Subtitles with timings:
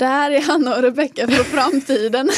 [0.00, 2.30] Det här är Hanna och Rebecka för framtiden.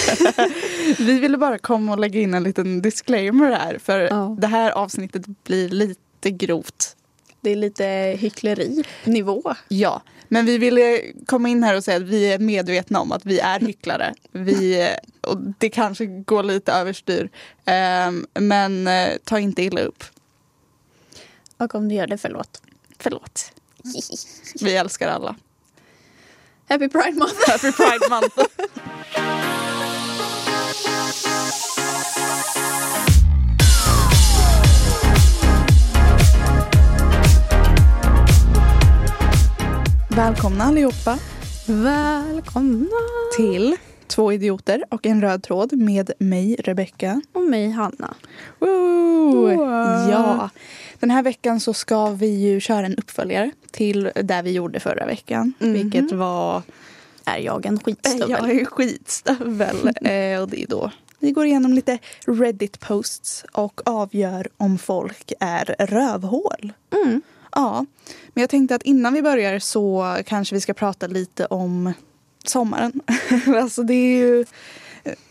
[1.07, 4.37] Vi ville bara komma och lägga in en liten disclaimer här för Ja.
[4.41, 6.97] det här avsnittet blir lite grovt.
[7.41, 7.85] Det är lite
[8.19, 9.55] hyckleri-nivå.
[9.69, 13.27] Ja, men vi ville komma in här och säga att vi är medvetna om att
[13.27, 14.15] vi är hycklare.
[14.33, 14.89] Vi,
[15.21, 17.31] och det kanske går lite överstyr.
[17.65, 20.05] Ehm, men eh, ta inte illa upp.
[21.57, 22.63] Och om du gör det, förlåt.
[22.99, 23.53] Förlåt.
[24.61, 25.37] Vi älskar alla.
[26.69, 27.47] Happy Pride Month!
[27.47, 28.39] Happy Pride Month.
[40.09, 41.19] Välkomna allihopa
[41.67, 42.97] Välkomna!
[43.37, 43.77] till
[44.15, 47.23] Två idioter och en röd tråd med mig Rebecca.
[47.33, 48.15] Och mig, Hanna.
[48.59, 49.53] Wow.
[50.11, 50.51] Ja,
[51.01, 55.07] den här veckan så ska vi ju köra en uppföljare till där vi gjorde förra
[55.07, 55.53] veckan.
[55.59, 55.73] Mhm.
[55.73, 56.63] Vilket var
[57.25, 58.31] Är jag en skitstövel?
[58.31, 59.77] Jag är skitstövel.
[59.87, 65.77] eh, och det är då vi går igenom lite Reddit-posts och avgör om folk är
[65.79, 66.73] rövhål.
[67.05, 67.23] Mm.
[67.53, 67.87] Ja,
[68.33, 71.93] men jag tänkte att innan vi börjar så kanske vi ska prata lite om
[72.49, 73.01] sommaren.
[73.61, 74.45] alltså det är ju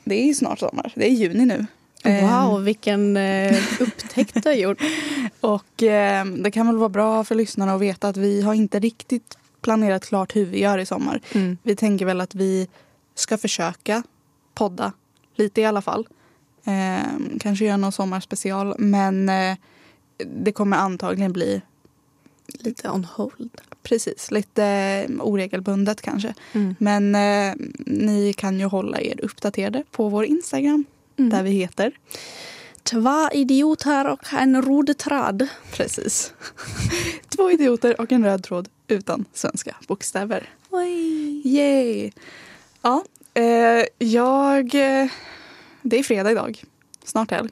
[0.03, 0.93] det är ju snart sommar.
[0.95, 1.65] Det är juni nu.
[2.03, 4.81] Eh, Wow, vilken eh, upptäckt du har gjort.
[5.41, 8.79] Och eh, det kan väl vara bra för lyssnarna att veta att vi har inte
[8.79, 11.21] riktigt planerat klart hur vi gör i sommar.
[11.33, 11.57] Mm.
[11.63, 12.67] Vi tänker väl att vi
[13.15, 14.03] ska försöka
[14.53, 14.93] podda
[15.35, 16.07] lite i alla fall.
[16.65, 19.57] Eh, kanske göra någon sommarspecial men eh,
[20.25, 21.61] det kommer antagligen bli
[22.59, 23.49] Lite on hold.
[23.83, 26.33] precis lite eh, oregelbundet kanske.
[26.53, 26.75] Mm.
[26.79, 30.85] Men eh, ni kan ju hålla er uppdaterade på vår Instagram
[31.17, 31.29] Mm.
[31.29, 31.91] där vi heter
[32.83, 35.47] Två idioter och en röd tråd.
[35.71, 36.33] precis
[37.29, 40.49] Två idioter och en röd tråd utan svenska bokstäver.
[40.69, 41.41] Oj.
[41.57, 42.11] Yay!
[42.81, 44.75] Ja, eh, jag...
[44.75, 45.07] Eh,
[45.81, 46.63] det är fredag idag.
[47.05, 47.49] Snart helg.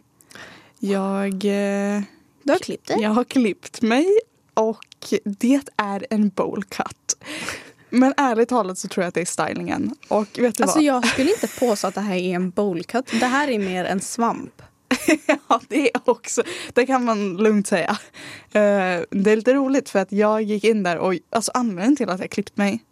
[0.79, 2.01] Jag, eh,
[3.01, 4.07] jag har klippt mig
[4.59, 7.17] och det är en bowl cut.
[7.89, 9.95] Men ärligt talat så tror jag att det är stylingen.
[10.07, 10.83] Och vet du Alltså vad?
[10.83, 13.05] jag skulle inte påstå att det här är en bowlcut.
[13.19, 14.61] Det här är mer en svamp.
[15.47, 16.43] ja, det är också.
[16.73, 17.97] Det kan man lugnt säga.
[18.51, 22.09] Eh, det är lite roligt för att jag gick in där och alltså anledningen till
[22.09, 22.83] att jag klippt mig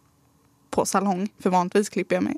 [0.70, 2.36] på salong, för vanligtvis klipper jag mig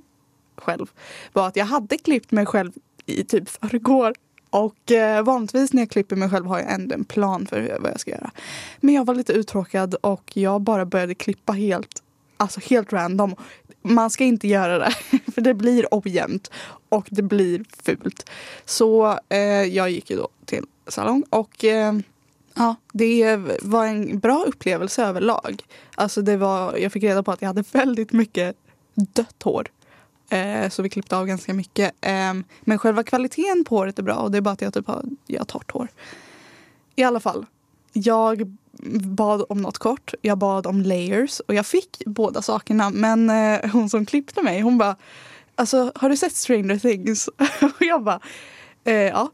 [0.57, 0.87] själv,
[1.33, 2.73] var att jag hade klippt mig själv
[3.07, 4.15] i typ förrgår.
[4.51, 7.79] Och eh, vanligtvis när jag klipper mig själv har jag ändå en plan för hur,
[7.81, 8.31] vad jag ska göra.
[8.81, 12.03] Men jag var lite uttråkad och jag bara började klippa helt,
[12.37, 13.35] alltså helt random.
[13.83, 14.95] Man ska inte göra det,
[15.35, 16.51] för det blir ojämnt
[16.89, 18.31] och det blir fult.
[18.65, 21.93] Så eh, jag gick ju då till salong och eh,
[22.55, 25.63] ja, det var en bra upplevelse överlag.
[25.95, 28.57] Alltså det var, jag fick reda på att jag hade väldigt mycket
[28.95, 29.69] dött hår.
[30.31, 31.95] Eh, så vi klippte av ganska mycket.
[32.01, 34.87] Ehm, men själva kvaliteten på håret är bra och det är bara att jag typ
[34.87, 35.89] har, jag har torrt hår.
[36.97, 37.47] I alla fall.
[37.93, 38.57] Jag
[39.05, 40.15] bad om något kort.
[40.23, 42.91] Jag bad om layers och jag fick båda sakerna.
[42.91, 44.97] Men eh, hon som klippte mig hon bara
[45.55, 47.29] Alltså har du sett Stranger Things?
[47.63, 48.21] och jag bara
[48.85, 49.31] eh, ja.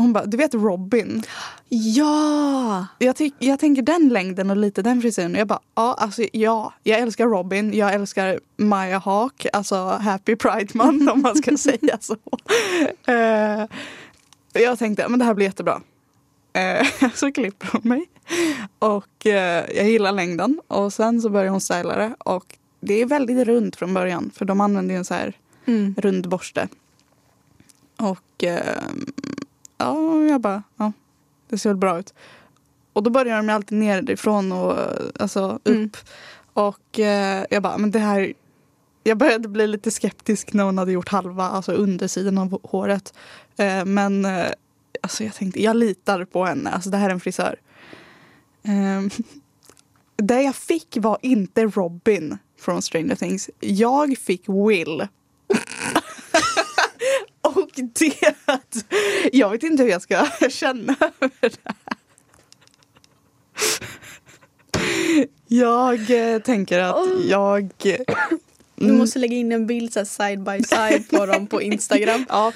[0.00, 1.22] Hon bara, du vet Robin?
[1.68, 2.86] Ja!
[2.98, 5.34] Jag, tyck, jag tänker den längden och lite den frisyren.
[5.34, 6.72] Jag bara, ja, alltså ja.
[6.82, 7.74] Jag älskar Robin.
[7.74, 9.46] Jag älskar Maya Hawk.
[9.52, 12.16] Alltså Happy Pride Month om man ska säga så.
[13.06, 13.66] Eh,
[14.62, 15.80] jag tänkte, men det här blir jättebra.
[16.52, 18.06] Eh, så klipper hon mig.
[18.78, 20.60] Och eh, jag gillar längden.
[20.68, 22.14] Och sen så börjar hon styla det.
[22.18, 24.30] Och det är väldigt runt från början.
[24.34, 25.32] För de använder ju en så här
[25.66, 25.94] Mm.
[25.98, 26.68] rund borste.
[27.96, 28.82] Och eh,
[29.78, 30.92] ja, jag bara, ja,
[31.48, 32.14] det ser väl bra ut.
[32.92, 34.76] Och då börjar de alltid nerifrån och
[35.20, 35.68] alltså upp.
[35.68, 35.90] Mm.
[36.52, 38.32] Och eh, jag bara, men det här
[39.08, 43.14] jag började bli lite skeptisk när hon hade gjort halva, alltså undersidan av håret.
[43.56, 44.46] Eh, men eh,
[45.00, 46.70] alltså jag tänkte, jag litar på henne.
[46.70, 47.56] Alltså det här är en frisör.
[48.62, 49.20] Eh,
[50.16, 53.50] det jag fick var inte Robin från Stranger Things.
[53.60, 55.06] Jag fick Will.
[57.82, 58.84] Det att
[59.32, 61.76] jag vet inte hur jag ska känna över det här.
[65.46, 67.70] Jag eh, tänker att jag...
[68.74, 72.24] Du Mm, måste lägga in en bild så side by side på dem på Instagram.
[72.28, 72.52] ja,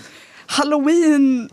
[0.46, 1.50] Halloween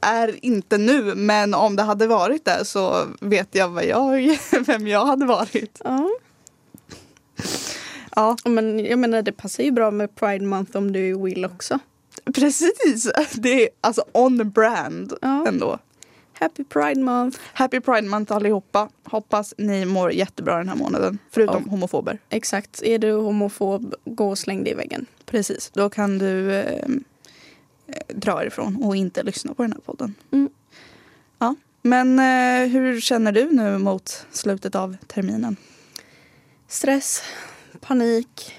[0.00, 4.86] är inte nu men om det hade varit det så vet jag, vad jag vem
[4.86, 5.80] jag hade varit.
[5.84, 6.10] Ja.
[8.16, 11.44] Ja, Men jag menar det passar ju bra med Pride Month om du är Will
[11.44, 11.78] också.
[12.34, 13.08] Precis.
[13.34, 15.46] Det är alltså on brand Ja.
[15.48, 15.78] ändå.
[16.32, 17.38] Happy Pride Month!
[17.52, 18.88] Happy Pride Month allihopa.
[19.04, 21.18] Hoppas ni mår jättebra den här månaden.
[21.30, 21.70] Förutom Ja.
[21.70, 22.18] homofober.
[22.28, 22.82] Exakt.
[22.82, 25.06] Är du homofob, gå och släng dig i väggen.
[25.26, 25.70] Precis.
[25.74, 26.66] Då kan du eh,
[27.86, 30.14] eh, dra ifrån och inte lyssna på den här podden.
[30.30, 30.50] Mm.
[31.38, 31.54] Ja.
[31.82, 35.56] Men eh, hur känner du nu mot slutet av terminen?
[36.68, 37.22] Stress,
[37.80, 38.52] panik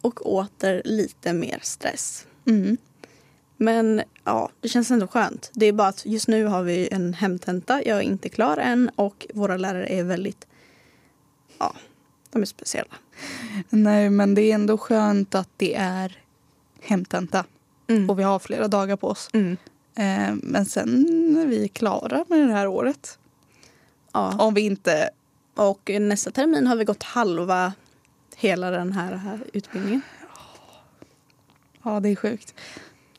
[0.00, 2.26] och åter lite mer stress.
[2.46, 2.76] Mm.
[3.56, 5.50] Men ja, det känns ändå skönt.
[5.54, 7.82] Det är bara att just nu har vi en hemtenta.
[7.84, 10.46] Jag är inte klar än och våra lärare är väldigt,
[11.58, 11.74] ja,
[12.30, 12.94] de är speciella.
[13.68, 16.18] Nej, men det är ändå skönt att det är
[16.80, 17.44] hemtenta
[17.90, 18.10] Mm.
[18.10, 19.30] och vi har flera dagar på oss.
[19.32, 19.56] Mm.
[19.94, 23.18] Eh, men sen är vi klara med det här året.
[24.12, 24.36] Ja.
[24.38, 25.10] Om vi inte...
[25.54, 27.72] Och nästa termin har vi gått halva
[28.36, 30.02] hela den här, här utbildningen.
[31.82, 32.54] Ja, det är sjukt.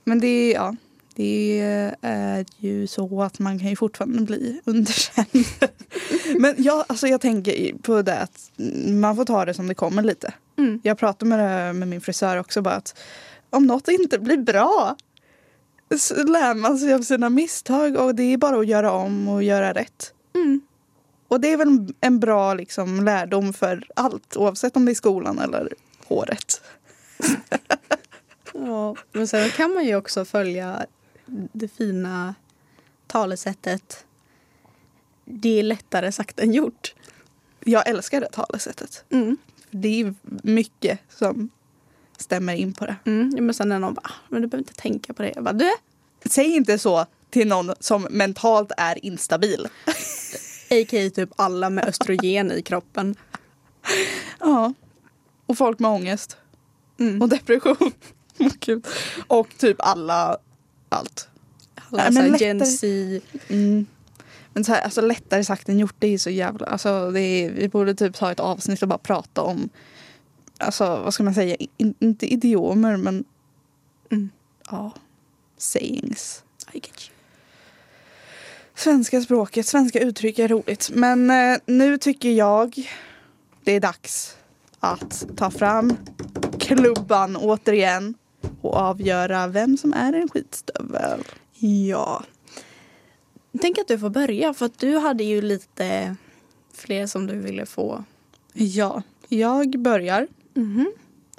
[0.04, 0.76] Men det ja,
[1.16, 1.60] det
[2.02, 5.46] är ju så att man kan ju fortfarande bli underkänd.
[6.40, 8.52] Men jag, alltså jag tänker på det att
[8.88, 10.34] man får ta det som det kommer lite.
[10.58, 10.80] Mm.
[10.84, 13.00] Jag pratade med, det, med min frisör också bara att
[13.50, 14.96] om något inte blir bra
[15.98, 19.44] så lär man sig av sina misstag och det är bara att göra om och
[19.44, 20.14] göra rätt.
[20.36, 20.62] Mm.
[21.28, 25.40] Och det är väl en bra liksom, lärdom för allt oavsett om det är skolan
[25.40, 25.74] eller
[26.08, 26.62] håret.
[28.66, 30.86] Ja, men sen kan man ju också följa
[31.54, 32.36] det fina
[33.08, 34.06] talesättet.
[35.26, 36.96] Det är lättare sagt än gjort.
[37.60, 39.04] Jag älskar det talesättet.
[39.10, 39.38] Mm.
[39.72, 40.14] Det är
[40.44, 41.50] mycket som
[42.18, 42.96] stämmer in på det.
[43.06, 43.46] Mm.
[43.46, 45.32] Men sen när någon bara, "Ah, men du behöver inte tänka på det.
[45.36, 45.72] Jag bara, du,
[46.26, 49.66] Säg inte så till någon som mentalt är instabil.
[50.72, 51.10] a.k.a.
[51.16, 53.16] typ alla med östrogen i kroppen.
[54.40, 54.74] Ja.
[55.46, 56.38] Och folk med ångest.
[57.00, 57.22] Mm.
[57.22, 57.92] Och depression.
[58.60, 58.88] Gud.
[59.28, 60.38] Och typ alla,
[60.90, 61.30] allt.
[61.76, 62.88] Alla Nej, men Gen Z.
[63.48, 63.86] Mm.
[64.54, 66.66] Men så här, alltså lättare sagt än gjort, det är så jävla...
[66.66, 69.70] Alltså, det är, vi borde typ ta ett avsnitt och bara prata om,
[70.58, 73.26] alltså vad ska man säga, in, inte idiomer men
[74.12, 74.30] Mm.
[74.72, 74.94] ja,
[75.58, 76.44] sayings.
[76.74, 77.16] I get you.
[78.76, 80.90] Svenska språket, svenska uttryck är roligt.
[80.94, 82.92] Men eh, nu tycker jag
[83.64, 84.38] det är dags
[84.80, 85.98] att ta fram
[86.60, 88.14] klubban återigen
[88.62, 91.24] och avgöra vem som är en skitstövel.
[91.90, 92.24] Ja.
[93.62, 96.16] Tänk att du får börja för att du hade ju lite
[96.74, 98.04] fler som du ville få.
[98.54, 100.28] Ja, jag börjar.
[100.54, 100.92] Mhm.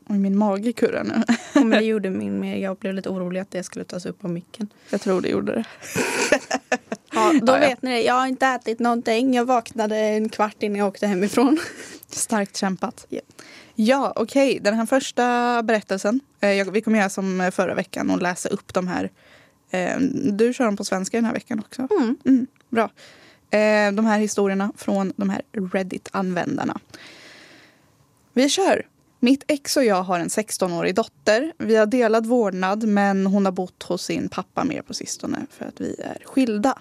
[0.08, 1.22] Oj, min mage kurrar nu.
[1.54, 2.60] Men det gjorde min med.
[2.60, 4.68] Jag blev lite orolig att det skulle tas upp på micken.
[4.90, 5.64] Jag tror det gjorde det.
[7.14, 7.68] Ja, då Ja, ja.
[7.68, 8.02] vet ni det.
[8.02, 9.34] Jag har inte ätit någonting.
[9.34, 11.58] Jag vaknade en kvart innan jag åkte hemifrån.
[12.08, 13.06] Starkt kämpat.
[13.08, 13.20] Ja.
[13.84, 14.58] Ja, okej.
[14.62, 16.20] Den här första berättelsen.
[16.40, 19.10] Eh, vi kommer göra som förra veckan och läsa upp de här.
[19.70, 19.98] Eh,
[20.32, 21.88] du kör dem på svenska den här veckan också.
[22.00, 22.16] Mm.
[22.24, 22.90] Mm, bra.
[23.50, 26.78] Eh, de här historierna från de här Reddit-användarna.
[28.32, 28.86] Vi kör.
[29.20, 31.52] Mitt ex och jag har en 16-årig dotter.
[31.58, 35.64] Vi har delad vårdnad men hon har bott hos sin pappa mer på sistone för
[35.64, 36.78] att vi är skilda.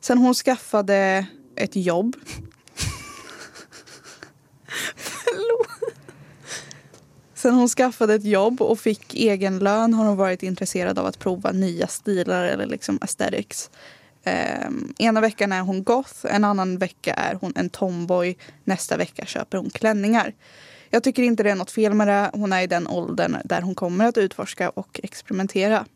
[0.00, 2.16] Sen hon skaffade ett jobb.
[7.44, 11.18] Sen hon skaffade ett jobb och fick egen lön har hon varit intresserad av att
[11.18, 13.70] prova nya stilar eller liksom aesthetics.
[14.66, 18.36] Um, ena veckan är hon goth, en annan vecka är hon en tomboy.
[18.64, 20.34] Nästa vecka köper hon klänningar.
[20.90, 22.30] Jag tycker inte det är något fel med det.
[22.32, 25.86] Hon är i den åldern där hon kommer att utforska och experimentera.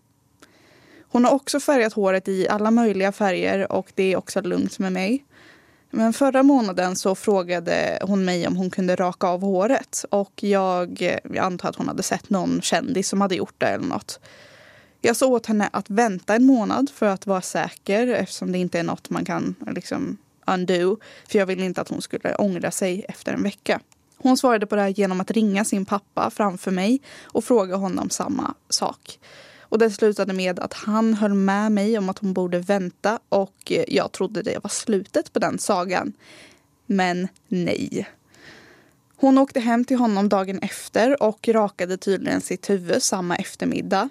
[1.08, 4.92] Hon har också färgat håret i alla möjliga färger och det är också lugnt med
[4.92, 5.24] mig.
[5.90, 11.02] Men förra månaden så frågade hon mig om hon kunde raka av håret och jag,
[11.22, 14.20] jag antar att hon hade sett någon kändis som hade gjort det eller något.
[15.00, 18.78] Jag sa åt henne att vänta en månad för att vara säker eftersom det inte
[18.78, 20.16] är något man kan liksom
[20.46, 20.96] undo.
[21.28, 23.80] För jag ville inte att hon skulle ångra sig efter en vecka.
[24.16, 28.10] Hon svarade på det här genom att ringa sin pappa framför mig och fråga honom
[28.10, 29.18] samma sak.
[29.68, 33.72] Och det slutade med att han höll med mig om att hon borde vänta och
[33.88, 36.12] jag trodde det var slutet på den sagan.
[36.86, 38.08] Men nej.
[39.16, 44.08] Hon åkte hem till honom dagen efter och rakade tydligen sitt huvud samma eftermiddag.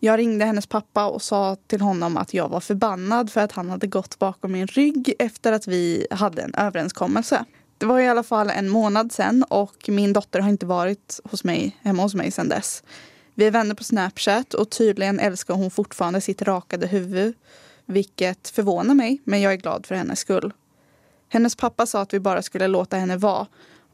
[0.00, 3.70] Jag ringde hennes pappa och sa till honom att jag var förbannad för att han
[3.70, 7.44] hade gått bakom min rygg efter att vi hade en överenskommelse.
[7.78, 11.44] Det var i alla fall en månad sen och min dotter har inte varit hos
[11.44, 12.82] mig, hemma hos mig sedan dess.
[13.38, 17.34] Vi är vänner på Snapchat och tydligen älskar hon fortfarande sitt rakade huvud.
[17.86, 20.52] Vilket förvånar mig, men jag är glad för hennes skull.
[21.28, 23.46] Hennes pappa sa att vi bara skulle låta henne vara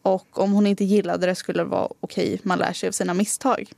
[0.02, 3.14] och om hon inte gillade det skulle det vara okej, man lär sig av sina
[3.14, 3.72] misstag.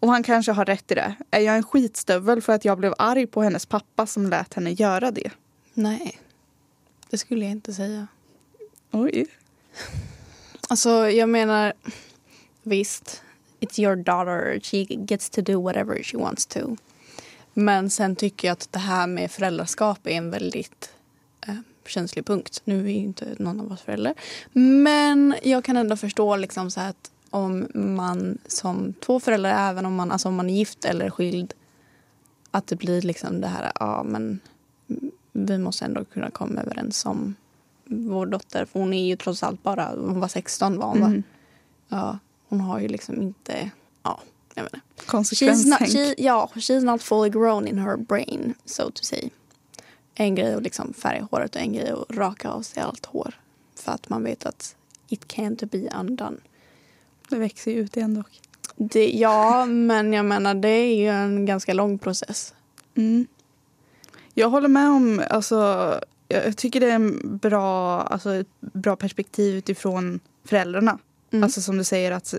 [0.00, 1.14] Och han kanske har rätt i det.
[1.30, 4.70] Är jag en skitstövel för att jag blev arg på hennes pappa som lät henne
[4.70, 5.30] göra det?
[5.74, 6.18] Nej,
[7.10, 8.06] det skulle jag inte säga.
[8.90, 9.26] Oj.
[10.68, 11.72] Alltså jag menar,
[12.62, 13.22] visst,
[13.60, 16.76] it's your daughter, she gets to do whatever she wants to.
[17.54, 20.90] Men sen tycker jag att det här med föräldraskap är en väldigt
[21.46, 21.54] eh,
[21.86, 22.62] känslig punkt.
[22.64, 24.14] Nu är ju inte någon av oss föräldrar.
[24.52, 29.94] Men jag kan ändå förstå liksom så att om man som två föräldrar, även om
[29.94, 31.54] man, alltså om man är gift eller skild,
[32.50, 34.40] att det blir liksom det här, ja men
[35.32, 37.34] vi måste ändå kunna komma överens om
[37.84, 38.64] vår dotter.
[38.64, 41.06] För hon är ju trots allt bara, hon var 16 var hon va?
[41.06, 41.22] Mm.
[41.88, 42.18] Ja,
[42.48, 43.70] hon har ju liksom inte,
[44.02, 44.20] ja,
[44.54, 44.86] jag vet inte.
[45.06, 45.92] Konsekvenstänk.
[45.92, 49.30] she, ja, she's not fully grown in her brain, so to say.
[50.14, 53.34] En grej att liksom färga håret och en grej att raka av sig allt hår.
[53.74, 54.76] För att man vet att
[55.08, 56.36] it can't be undone.
[57.28, 58.40] Det växer ju ut igen dock.
[58.76, 62.54] Det, ja, men jag menar det är ju en ganska lång process.
[62.94, 63.26] Mm.
[64.34, 65.56] Jag håller med om, alltså,
[66.28, 70.98] jag jag tycker det är en bra, alltså, ett bra perspektiv utifrån föräldrarna.
[71.32, 71.44] Mm.
[71.44, 72.34] Alltså som du säger att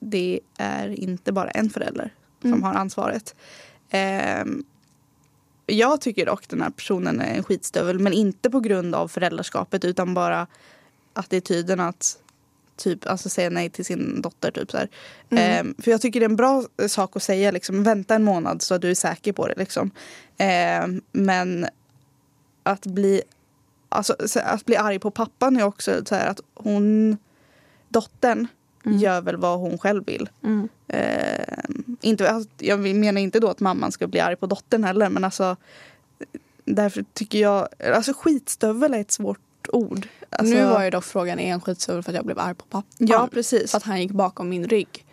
[0.00, 2.62] det är inte bara en förälder som Mm.
[2.62, 3.34] har ansvaret.
[3.90, 4.64] Ehm,
[5.66, 9.84] jag tycker dock den här personen är en skitstövel men inte på grund av föräldraskapet
[9.84, 10.46] utan bara
[11.12, 12.18] attityden att
[12.76, 14.50] typ, alltså säga nej till sin dotter.
[14.50, 14.76] Typ så.
[14.76, 14.88] Mm.
[15.30, 18.62] Ehm, för jag tycker det är en bra sak att säga, liksom, vänta en månad
[18.62, 19.54] så att du är säker på det.
[19.56, 19.90] Liksom.
[20.38, 21.66] Ehm, men
[22.62, 23.22] att bli,
[23.88, 27.16] alltså, så- att bli arg på pappan är också så här att hon,
[27.92, 28.46] dottern,
[28.86, 28.98] Mm.
[28.98, 30.28] gör väl vad hon själv vill.
[30.42, 30.68] Mm.
[30.88, 35.08] Ehm, inte, alltså, jag menar inte då att mamman ska bli arg på dottern heller
[35.08, 35.56] men alltså
[36.64, 40.08] därför tycker jag, alltså skitstövel är ett svårt ord.
[40.30, 42.64] Alltså, nu var ju dock frågan, är en skitstövel för att jag blev arg på
[42.64, 42.84] pappan?
[42.98, 43.70] Ja precis.
[43.70, 45.04] För att han gick bakom min rygg.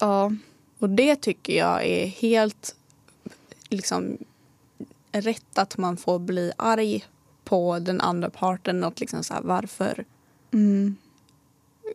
[0.00, 0.32] ja.
[0.78, 2.74] Och det tycker jag är helt
[3.68, 4.18] liksom
[5.12, 7.04] rätt att man får bli arg
[7.44, 8.84] på den andra parten.
[8.84, 10.04] Att liksom så här, varför
[10.52, 10.96] Mm,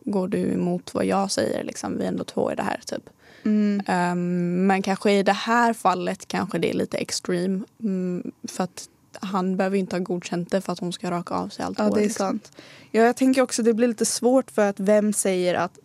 [0.04, 1.64] går du emot vad jag säger?
[1.64, 2.80] Liksom, vi är ändå två i det här.
[2.86, 3.10] typ.
[3.44, 7.64] mm, Ehm, men kanske i det här fallet kanske det är lite extreme.
[7.82, 8.88] Mm, för att
[9.20, 11.84] han behöver inte ha godkänt det för att hon ska raka av sig allt ja
[11.84, 11.94] hår.
[11.94, 12.26] det är liksom.
[12.26, 12.52] sant.
[12.90, 15.78] Ja, jag tänker också det blir lite svårt för att vem säger att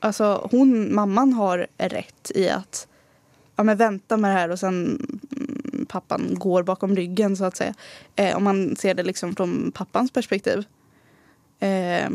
[0.00, 2.88] alltså, hon, mamman har rätt i att
[3.56, 7.56] ja, men vänta med det här och sen mm, pappan går bakom ryggen så att
[7.56, 7.74] säga.
[8.16, 10.64] Eh, om man ser det liksom från pappans perspektiv.
[11.58, 12.10] Eh,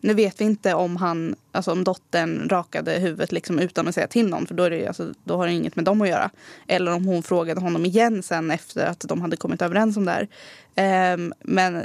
[0.00, 4.06] nu vet vi inte om han, alltså om dottern rakade huvudet liksom utan att säga
[4.06, 6.30] till någon för då, är det, alltså, då har det inget med dem att göra.
[6.66, 10.12] Eller om hon frågade honom igen sen efter att de hade kommit överens om det
[10.12, 10.28] här.
[10.74, 11.84] Eh, men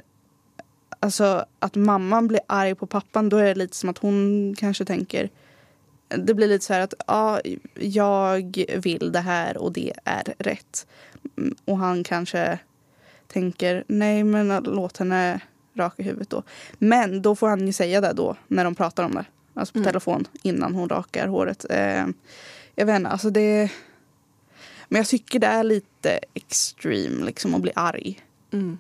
[0.99, 4.85] alltså att mamman blir arg på pappan då är det lite som att hon kanske
[4.85, 5.29] tänker
[6.07, 7.41] det blir lite så här att ja,
[7.73, 10.87] jag vill det här och det är rätt.
[11.37, 12.59] Mm, och han kanske
[13.27, 15.39] tänker nej men låt henne
[15.75, 16.43] raka huvudet då.
[16.77, 19.25] Men då får han ju säga det då när de pratar om det.
[19.53, 19.87] Alltså på Mm.
[19.87, 21.65] telefon innan hon rakar håret.
[21.69, 22.05] Eh,
[22.75, 23.71] jag vet inte, alltså det...
[24.89, 28.21] Men jag tycker det är lite extreme liksom att bli arg
[28.53, 28.77] Mm.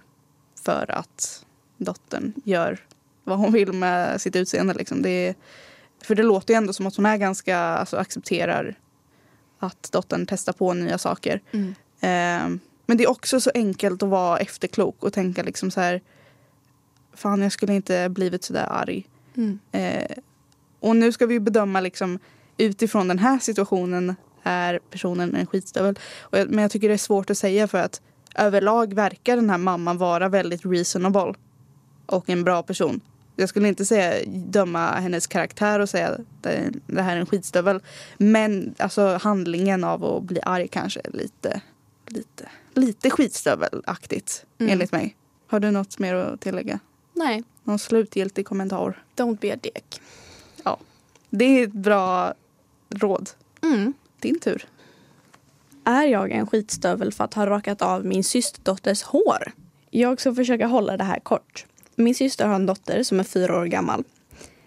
[0.65, 1.45] för att
[1.77, 2.79] dottern gör
[3.23, 4.73] vad hon vill med sitt utseende.
[4.73, 5.01] Liksom.
[5.01, 5.33] Det
[6.03, 8.75] för det låter ju ändå som att hon är ganska, alltså, accepterar
[9.59, 11.41] att dottern testar på nya saker.
[11.51, 11.69] Mm.
[11.99, 16.01] Eh, men det är också så enkelt att vara efterklok och tänka liksom så här.
[17.15, 19.07] Fan, jag skulle inte blivit så där arg.
[19.37, 19.59] Mm.
[19.71, 20.17] Eh,
[20.79, 22.19] och nu ska vi bedöma liksom
[22.57, 25.99] utifrån den här situationen är personen en skitstövel.
[26.19, 28.01] Och jag, men jag tycker det är svårt att säga för att
[28.35, 31.33] överlag verkar den här mamman vara väldigt reasonable
[32.05, 33.01] och en bra person.
[33.35, 37.25] Jag skulle inte säga döma hennes karaktär och säga att det, det här är en
[37.25, 37.81] skitstövel.
[38.17, 41.61] Men alltså handlingen av att bli arg kanske är lite,
[42.07, 44.71] lite, lite skitstövelaktigt Mm.
[44.71, 45.15] enligt mig.
[45.47, 46.79] Har du något mer att tillägga?
[47.15, 49.03] Nej, Någon slutgiltig kommentar?
[49.15, 50.01] don't be a dick.
[51.29, 52.33] Det är ett bra
[52.89, 53.29] råd.
[53.63, 53.93] Mm.
[54.19, 54.65] Din tur.
[55.83, 59.51] Är jag en skitstövel för att ha rakat av min systerdotters hår?
[59.89, 61.65] Jag ska försöka hålla det här kort.
[61.95, 64.03] Min syster har en dotter som är fyra år gammal.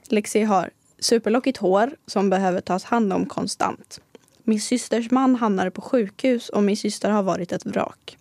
[0.09, 4.01] Lexi har superlockigt hår som behöver tas hand om konstant.
[4.43, 8.19] Min systers man hamnade på sjukhus och min syster har varit ett vrak.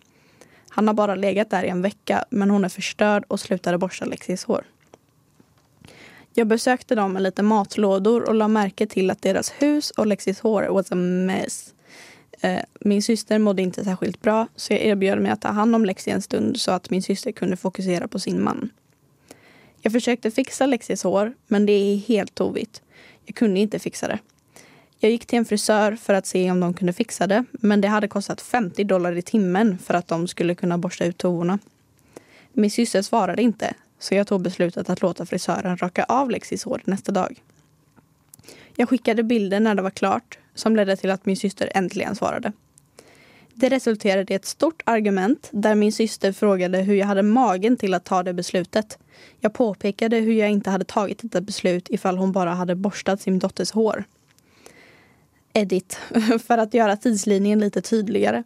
[0.68, 4.04] Han har bara legat där i en vecka men hon är förstörd och slutade borsta
[4.04, 4.64] Lexis hår.
[6.34, 10.40] Jag besökte dem med lite matlådor och la märke till att deras hus och Lexis
[10.40, 11.74] hår was a mess.
[12.40, 15.84] Eh, min syster mådde inte särskilt bra så jag erbjöd mig att ta hand om
[15.84, 18.70] Lexi en stund så att min syster kunde fokusera på sin man.
[19.80, 22.82] Jag försökte fixa Lexis hår men det är helt tovigt.
[23.24, 24.18] Jag kunde inte fixa det.
[25.00, 27.88] Jag gick till en frisör för att se om de kunde fixa det men det
[27.88, 31.58] hade kostat 50 dollar i timmen för att de skulle kunna borsta ut tovorna.
[32.52, 36.82] Min syster svarade inte så jag tog beslutet att låta frisören raka av Lexis hår
[36.84, 37.42] nästa dag.
[38.76, 42.52] Jag skickade bilder när det var klart som ledde till att min syster äntligen svarade.
[43.54, 47.94] Det resulterade i ett stort argument där min syster frågade hur jag hade magen till
[47.94, 48.98] att ta det beslutet.
[49.40, 53.38] Jag påpekade hur jag inte hade tagit detta beslut ifall hon bara hade borstat sin
[53.38, 54.04] dotters hår.
[55.58, 55.98] Edit,
[56.46, 58.42] för att göra tidslinjen lite tydligare.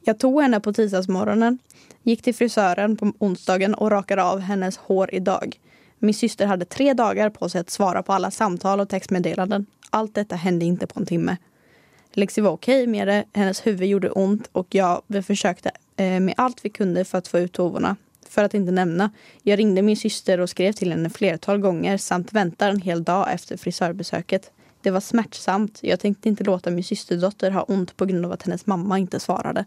[0.00, 1.58] Jag tog henne på tisdagsmorgonen,
[2.02, 5.60] gick till frisören på onsdagen och rakade av hennes hår idag.
[5.98, 9.66] Min syster hade tre dagar på sig att svara på alla samtal och textmeddelanden.
[9.90, 11.36] Allt detta hände inte på en timme.
[12.12, 16.34] Lexi var okej med det, hennes huvud gjorde ont och jag vi försökte eh, med
[16.36, 17.96] allt vi kunde för att få ut tovorna.
[18.28, 19.10] För att inte nämna,
[19.42, 23.32] jag ringde min syster och skrev till henne flertal gånger samt väntade en hel dag
[23.32, 24.50] efter frisörbesöket.
[24.84, 25.78] Det var smärtsamt.
[25.82, 29.20] Jag tänkte inte låta min systerdotter ha ont på grund av att hennes mamma inte
[29.20, 29.64] svarade.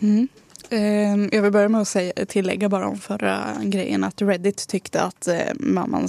[0.00, 0.28] Mm.
[0.70, 5.02] Eh, jag vill börja med att säga, tillägga bara om förra grejen att Reddit tyckte
[5.02, 6.08] att eh, mamman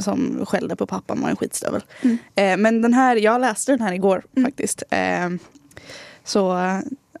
[0.00, 1.82] som, skällde på pappan var en skitstövel.
[2.02, 2.18] Mm.
[2.34, 4.82] Eh, men den här, jag läste den här igår faktiskt.
[4.90, 5.30] Eh,
[6.24, 6.70] så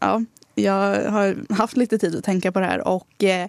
[0.00, 3.48] ja, jag har haft lite tid att tänka på det här och eh,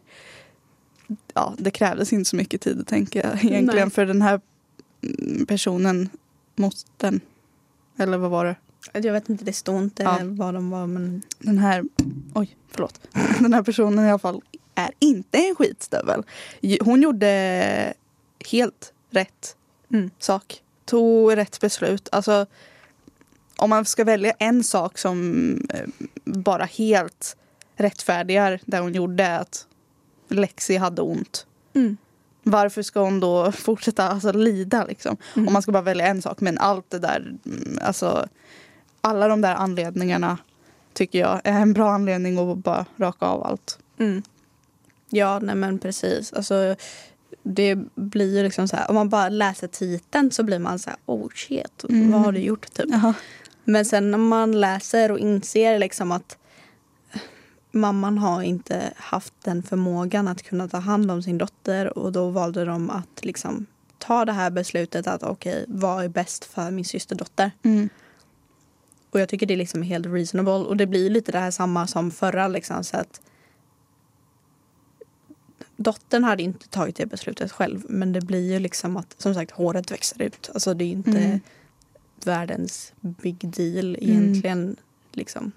[1.33, 3.89] ja, det krävdes inte så mycket tid att tänka egentligen Nej.
[3.89, 4.41] för den här mm,
[5.47, 6.09] personen,
[6.55, 7.19] mostern,
[7.97, 8.55] eller vad var det?
[8.93, 10.17] Jag vet inte, det stod inte Ja.
[10.23, 11.21] vad de var men...
[11.39, 11.83] den här,
[12.33, 13.01] oj förlåt,
[13.39, 14.41] den här personen i alla fall
[14.75, 16.23] är inte en skitstövel.
[16.81, 17.93] Hon gjorde
[18.51, 19.55] helt rätt
[19.93, 20.09] Mm.
[20.19, 20.61] sak.
[20.85, 22.09] Tog rätt beslut.
[22.11, 22.45] Alltså,
[23.57, 25.87] om man ska välja en sak som eh,
[26.25, 27.37] bara helt
[27.75, 29.67] rättfärdigar det hon gjorde, att
[30.27, 31.45] Lexi hade ont.
[31.73, 31.97] Mm.
[32.43, 34.85] Varför ska hon då fortsätta alltså, lida?
[34.85, 35.17] Liksom?
[35.35, 35.47] Mm.
[35.47, 36.41] Om man ska bara välja en sak.
[36.41, 38.27] Men allt det där, mm, alltså
[39.01, 40.37] alla de där anledningarna
[40.93, 43.79] tycker jag är en bra anledning att bara raka av allt.
[43.99, 44.21] Mm.
[45.09, 46.33] Ja, nej men precis.
[46.33, 46.75] Alltså,
[47.43, 50.89] det blir ju liksom så här, om man bara läser titeln så blir man så
[50.89, 52.11] här, oh shit, Mm.
[52.11, 52.85] vad har du gjort typ?
[52.89, 53.13] Jaha.
[53.63, 56.37] Men sen när man läser och inser liksom att
[57.71, 62.29] mamman har inte haft den förmågan att kunna ta hand om sin dotter och då
[62.29, 63.65] valde de att liksom
[63.97, 67.51] ta det här beslutet att okej, vad är bäst för min systerdotter?
[67.63, 67.89] Mm.
[69.09, 70.53] Och jag tycker det är liksom helt reasonable.
[70.53, 73.21] Och det blir lite det här samma som förra liksom så att
[75.75, 79.51] dottern hade inte tagit det beslutet själv men det blir ju liksom att som sagt
[79.51, 80.49] håret växer ut.
[80.53, 81.39] Alltså det är inte Mm.
[82.23, 84.75] världens big deal egentligen.
[85.11, 85.51] Liksom.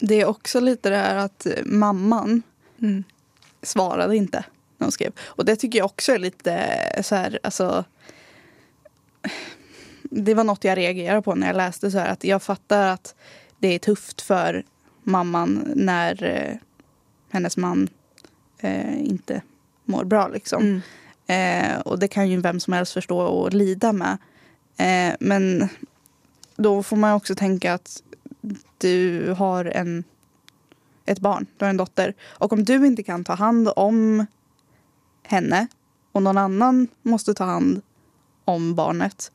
[0.00, 2.42] Det är också lite det här att eh, mamman
[2.82, 3.04] Mm.
[3.62, 4.44] svarade inte
[4.78, 5.12] när hon skrev.
[5.20, 7.84] Och det tycker jag också är lite eh, så här, alltså.
[10.02, 13.14] Det var något jag reagerade på när jag läste så här att jag fattar att
[13.58, 14.64] det är tufft för
[15.02, 16.56] mamman när eh,
[17.30, 17.88] hennes man
[18.58, 19.42] eh, inte
[19.84, 20.62] mår bra liksom.
[20.62, 20.80] Mm.
[21.26, 24.18] Eh, och det kan ju vem som helst förstå och lida med.
[24.76, 25.68] Eh, men
[26.56, 28.02] då får man också tänka att
[28.80, 30.04] du har en,
[31.06, 32.14] ett barn, du har en dotter.
[32.28, 34.26] Och om du inte kan ta hand om
[35.22, 35.66] henne
[36.12, 37.80] och någon annan måste ta hand
[38.44, 39.32] om barnet.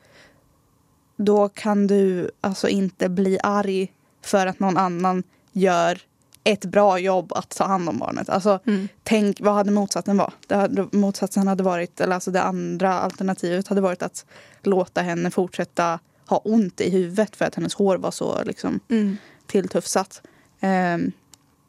[1.17, 6.01] Då kan du alltså inte bli arg för att någon annan gör
[6.43, 8.29] ett bra jobb att ta hand om barnet.
[8.29, 8.87] Alltså, Mm.
[9.03, 10.31] Tänk, vad hade motsatsen vara?
[10.47, 14.25] Det motsatsen hade varit, eller alltså det andra alternativet hade varit att
[14.63, 19.17] låta henne fortsätta ha ont i huvudet för att hennes hår var så liksom, Mm.
[19.47, 20.21] Tilltufsat.
[20.59, 21.11] Ehm,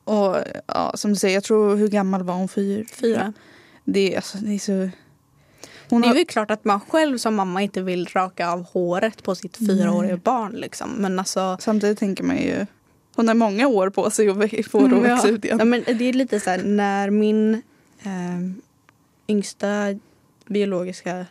[0.05, 0.37] och
[0.67, 2.49] ja, som du säger, jag tror, hur gammal var hon?
[2.49, 2.85] Fyra?
[2.93, 3.33] Fyra.
[3.85, 4.91] Det, är- alltså, det är så...
[5.91, 8.63] Hon Det är har, ju klart att man själv som mamma inte vill raka av
[8.65, 10.53] håret på sitt fyraåriga barn.
[10.53, 10.91] Liksom.
[10.91, 12.67] Men alltså, samtidigt tänker man ju,
[13.17, 15.59] hon har många år på sig att få det att växa ut igen.
[15.59, 17.55] Ja, men det är lite så här, när min
[18.03, 18.41] eh,
[19.29, 19.99] yngsta
[20.47, 21.27] biologiska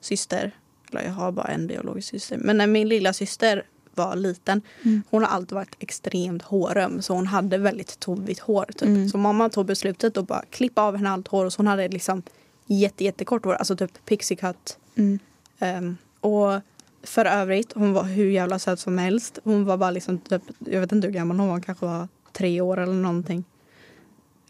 [0.00, 0.50] syster,
[0.90, 3.64] eller jag har bara en biologisk syster, men när min lilla syster
[3.96, 5.02] var liten, Mm.
[5.10, 8.64] hon har alltid varit extremt håröm så hon hade väldigt tovigt hår.
[8.64, 8.82] Typ.
[8.88, 9.08] Mm.
[9.08, 11.88] Så mamma tog beslutet att bara klippa av henne allt hår och så hon hade
[11.88, 12.22] liksom
[12.66, 14.78] jätte, jättekort hår, alltså typ pixie cut.
[14.96, 15.18] Mm.
[15.58, 16.60] Ehm, och
[17.02, 19.38] för övrigt, hon var hur jävla söt som helst.
[19.44, 22.60] Hon var bara liksom, typ, jag vet inte hur gammal hon var, kanske var tre
[22.60, 23.44] år eller någonting.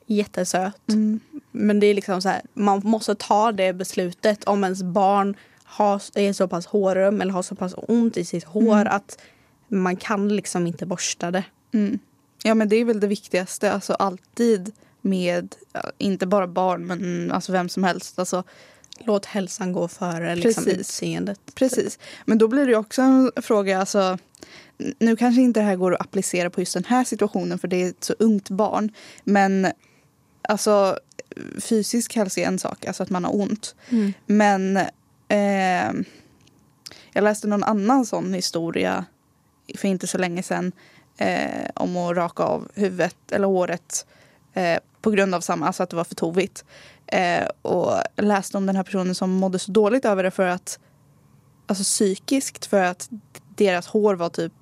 [0.07, 0.89] Jättesöt.
[0.89, 1.21] Mm.
[1.53, 6.03] Men det är liksom så här, man måste ta det beslutet om ens barn har,
[6.15, 8.87] är så pass håröm eller har så pass ont i sitt hår Mm.
[8.97, 9.19] att
[9.69, 11.45] man kan liksom inte borsta det.
[11.73, 11.99] Mm.
[12.43, 15.55] Ja men det är väl det viktigaste, alltså alltid med,
[15.99, 18.19] inte bara barn men alltså vem som helst.
[18.19, 18.45] Alltså,
[18.99, 20.81] Låt hälsan gå före liksom, Precis.
[20.81, 21.41] utseendet.
[21.55, 21.99] Precis.
[22.25, 24.19] Men då blir det också en fråga, alltså
[24.99, 27.83] nu kanske inte det här går att applicera på just den här situationen för det
[27.83, 28.93] är ett så ungt barn.
[29.25, 29.67] Men
[30.49, 30.99] alltså
[31.61, 33.75] fysisk hälsa är en sak, alltså att man har ont.
[33.89, 34.13] Mm.
[34.27, 34.77] Men
[35.29, 35.93] eh,
[37.13, 39.05] jag läste någon annan sån historia
[39.75, 40.73] för inte så länge sedan
[41.19, 44.07] eh, om att raka av huvudet eller håret
[44.55, 46.65] eh, på grund av samma, alltså att det var för tovigt.
[47.07, 50.79] Eh, och läste om den här personen som mådde så dåligt över det för att
[51.67, 53.11] alltså psykiskt för att
[53.57, 54.53] deras hår var typ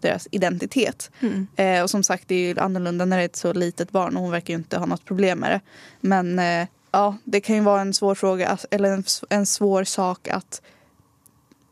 [0.00, 1.10] deras identitet.
[1.20, 1.46] Mm.
[1.56, 4.16] Eh, och som sagt det är ju annorlunda när det är ett så litet barn
[4.16, 5.60] och hon verkar ju inte ha något problem med det.
[6.00, 9.84] Men eh, ja, det kan ju vara en svår fråga, alltså, eller en, en svår
[9.84, 10.62] sak att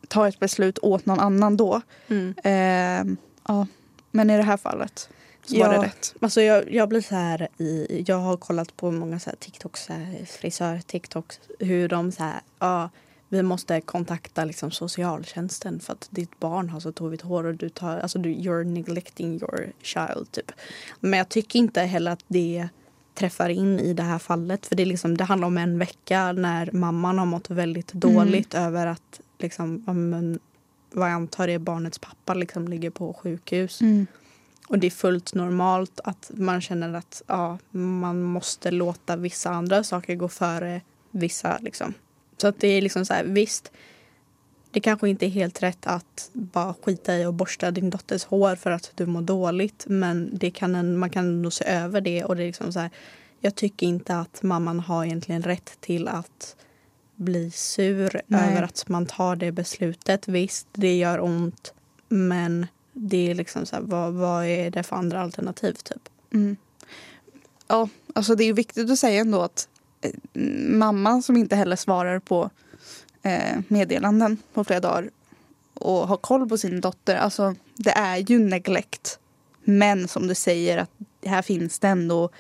[0.09, 1.81] ta ett beslut åt någon annan då.
[2.09, 2.35] Mm.
[2.45, 3.17] Eh,
[3.49, 3.67] ja,
[4.11, 5.09] men i det här fallet
[5.45, 5.81] så var Ja.
[5.81, 6.15] det rätt.
[6.21, 9.89] Alltså jag, jag blir så här i, jag har kollat på många så här TikToks,
[10.27, 12.91] frisör-TikToks, hur de så här, ja,
[13.29, 17.69] vi måste kontakta liksom socialtjänsten för att ditt barn har så tovigt hår och du
[17.69, 20.53] tar, alltså du, you're neglecting your child typ.
[21.01, 22.69] Men jag tycker inte heller att det
[23.15, 26.33] träffar in i det här fallet för det, är liksom, det handlar om en vecka
[26.33, 30.39] när mamman har mått väldigt dåligt över att liksom, men,
[30.91, 33.81] vad jag antar är barnets pappa liksom ligger på sjukhus.
[33.81, 34.07] Mm.
[34.69, 39.85] Och det är fullt normalt att man känner att ja, man måste låta vissa andra
[39.85, 41.59] saker gå före vissa.
[41.61, 41.95] Liksom.
[42.37, 43.73] Så att det är liksom så här, visst,
[44.71, 48.57] det kanske inte är helt rätt att bara skita i och borsta din dotters hår
[48.57, 49.85] för att du mår dåligt.
[49.89, 52.25] Men det kan en, man kan nog se över det.
[52.25, 52.91] Och det är liksom så här,
[53.41, 56.57] jag tycker inte att mamman har egentligen rätt till att
[57.17, 58.51] bli sur Nej.
[58.51, 60.29] över att man tar det beslutet.
[60.29, 61.75] Visst, det gör ont.
[62.09, 66.09] Men det är liksom så här, vad, vad är det för andra alternativ typ?
[66.35, 66.57] Mm.
[67.67, 69.69] Ja, alltså det är viktigt att säga ändå att
[70.01, 70.13] eh,
[70.69, 72.51] mamman som inte heller svarar på
[73.23, 75.11] eh, meddelanden på flera dagar
[75.75, 79.19] och har koll på sin dotter, alltså det är ju neglect.
[79.65, 80.91] Men som du säger att
[81.25, 82.31] här finns det ändå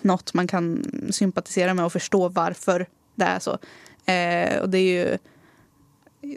[0.00, 3.58] något man kan sympatisera med och förstå varför det är så.
[4.10, 5.18] Eh, och det är ju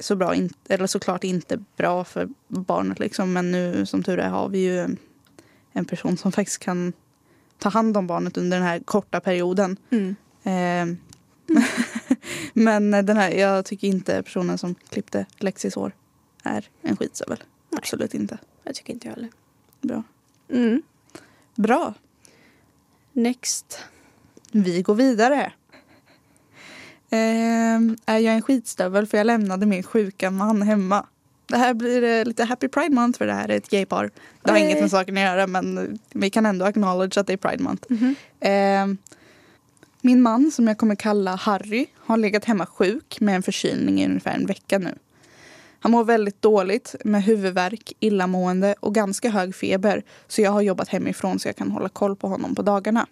[0.01, 3.33] så bra, in, eller såklart inte bra för barnet liksom.
[3.33, 4.97] Men nu som tur är har vi ju en,
[5.71, 6.93] en person som faktiskt kan
[7.57, 9.77] ta hand om barnet under den här korta perioden.
[10.43, 10.85] Eh,
[12.53, 15.91] men den här, jag tycker inte personen som klippte Lexis hår
[16.43, 17.37] är en skitstövel.
[17.69, 17.77] Nej.
[17.77, 18.37] Absolut inte.
[18.63, 19.29] Jag tycker inte jag heller.
[19.81, 20.03] Bra.
[20.49, 20.81] Mm.
[21.55, 21.93] Bra.
[23.13, 23.79] Next.
[24.51, 25.51] Vi går vidare.
[27.09, 27.42] Ehm,
[28.05, 31.05] är jag en skitstövel för jag lämnade min sjuka man hemma?
[31.47, 34.11] Det här blir eh, lite happy pride month för det här är ett gaypar.
[34.41, 34.67] Det har Hey.
[34.67, 37.83] inget med saken att göra men vi kan ändå acknowledge att det är pride month.
[37.89, 38.15] Mhm.
[38.39, 38.97] Ehm,
[40.01, 44.05] min man som jag kommer kalla Harry har legat hemma sjuk med en förkylning i
[44.05, 44.95] ungefär en vecka nu.
[45.79, 50.89] Han mår väldigt dåligt med huvudvärk, illamående och ganska hög feber så jag har jobbat
[50.89, 53.07] hemifrån så jag kan hålla koll på honom på dagarna.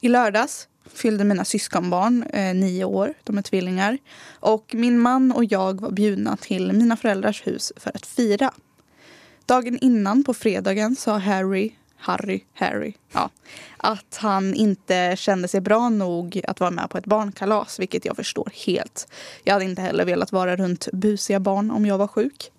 [0.00, 3.98] I lördags fyllde mina syskonbarn eh, nio år, de är tvillingar.
[4.40, 8.52] Och min man och jag var bjudna till mina föräldrars hus för att fira.
[9.46, 13.30] Dagen innan på fredagen sa Harry, Harry, Harry, ja,
[13.76, 18.16] att han inte kände sig bra nog att vara med på ett barnkalas, vilket jag
[18.16, 19.08] förstår helt.
[19.44, 22.50] Jag hade inte heller velat vara runt busiga barn om jag var sjuk.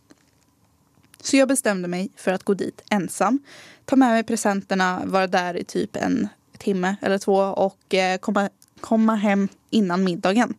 [1.22, 3.39] Så jag bestämde mig för att gå dit ensam,
[3.86, 6.28] ta med mig presenterna, vara där i typ en
[6.60, 8.50] timme eller två och eh, komma,
[8.82, 10.54] komma hem innan middagen.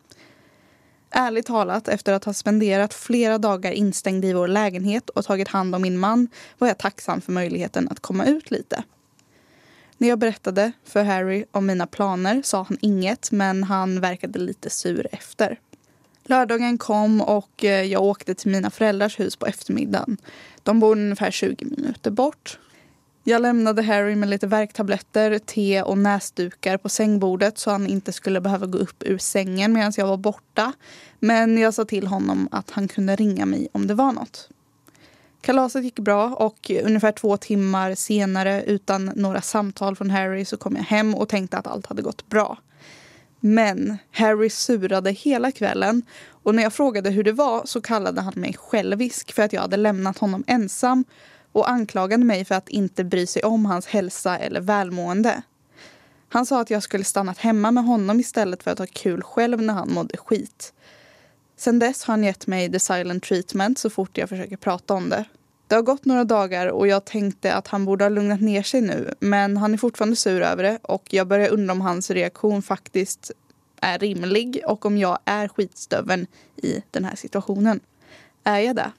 [1.10, 5.74] Ärligt talat, efter att ha spenderat flera dagar instängd i vår lägenhet och tagit hand
[5.74, 8.82] om min man var jag tacksam för möjligheten att komma ut lite.
[9.98, 14.70] När jag berättade för Harry om mina planer sa han inget men han verkade lite
[14.70, 15.58] sur efter.
[16.24, 20.16] Lördagen kom och eh, jag åkte till mina föräldrars hus på eftermiddagen.
[20.62, 22.58] De bor ungefär 20 minuter bort.
[23.30, 28.40] Jag lämnade Harry med lite värktabletter, te och näsdukar på sängbordet så han inte skulle
[28.40, 30.72] behöva gå upp ur sängen medan jag var borta.
[31.18, 34.48] Men jag sa till honom att han kunde ringa mig om det var något.
[35.40, 40.76] Kalaset gick bra och ungefär två timmar senare utan några samtal från Harry så kom
[40.76, 42.58] jag hem och tänkte att allt hade gått bra.
[43.40, 46.02] Men Harry surade hela kvällen
[46.42, 49.60] och när jag frågade hur det var så kallade han mig självisk för att jag
[49.60, 51.04] hade lämnat honom ensam
[51.52, 55.42] och anklagade mig för att inte bry sig om hans hälsa eller välmående.
[56.28, 59.62] Han sa att jag skulle stannat hemma med honom istället för att ha kul själv
[59.62, 60.72] när han mådde skit.
[61.56, 65.08] Sen dess har han gett mig the silent treatment så fort jag försöker prata om
[65.08, 65.24] det.
[65.66, 68.80] Det har gått några dagar och jag tänkte att han borde ha lugnat ner sig
[68.80, 72.62] nu men han är fortfarande sur över det och jag börjar undra om hans reaktion
[72.62, 73.30] faktiskt
[73.80, 77.80] är rimlig och om jag är skitstöveln i den här situationen.
[78.44, 78.92] Är jag det?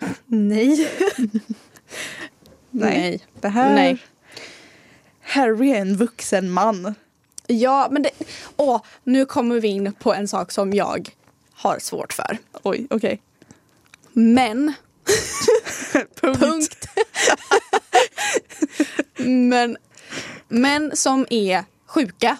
[0.26, 0.90] Nej.
[2.70, 3.26] Nej.
[3.40, 3.74] Det här...
[3.74, 4.02] Nej.
[5.20, 6.94] Harry är en vuxen man.
[7.46, 8.10] Ja, men det...
[8.56, 11.10] Åh, nu kommer vi in på en sak som jag
[11.52, 12.38] har svårt för.
[12.62, 13.20] Oj, okej.
[14.12, 14.72] Men,
[16.20, 16.40] Punkt.
[16.40, 16.86] punkt.
[19.16, 19.76] men
[20.48, 22.36] män som är sjuka.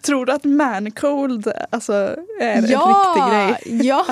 [0.06, 1.92] Tror du att man cold alltså,
[2.40, 3.86] är en riktig Ja, grej?
[3.86, 4.06] ja.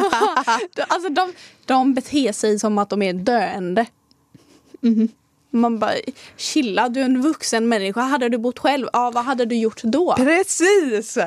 [0.89, 1.33] Alltså de,
[1.65, 3.87] de beter sig som att de är döende.
[4.81, 5.09] Mhm.
[5.51, 5.93] Man bara,
[6.37, 8.01] chilla, du är en vuxen människa.
[8.01, 10.15] Hade du bott själv, ja vad hade du gjort då?
[10.17, 11.19] Precis!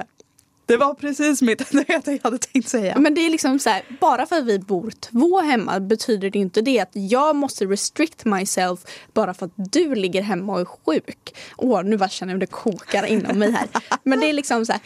[0.65, 1.73] Det var precis mitt
[2.05, 2.99] jag hade tänkt säga.
[2.99, 6.39] Men det är liksom så här, bara för att vi bor två hemma betyder det
[6.39, 8.79] inte det att jag måste restrict myself
[9.13, 11.35] bara för att du ligger hemma och är sjuk.
[11.57, 13.67] Åh, nu bara känner jag hur det kokar inom mig här.
[14.03, 14.81] Men det är liksom så här,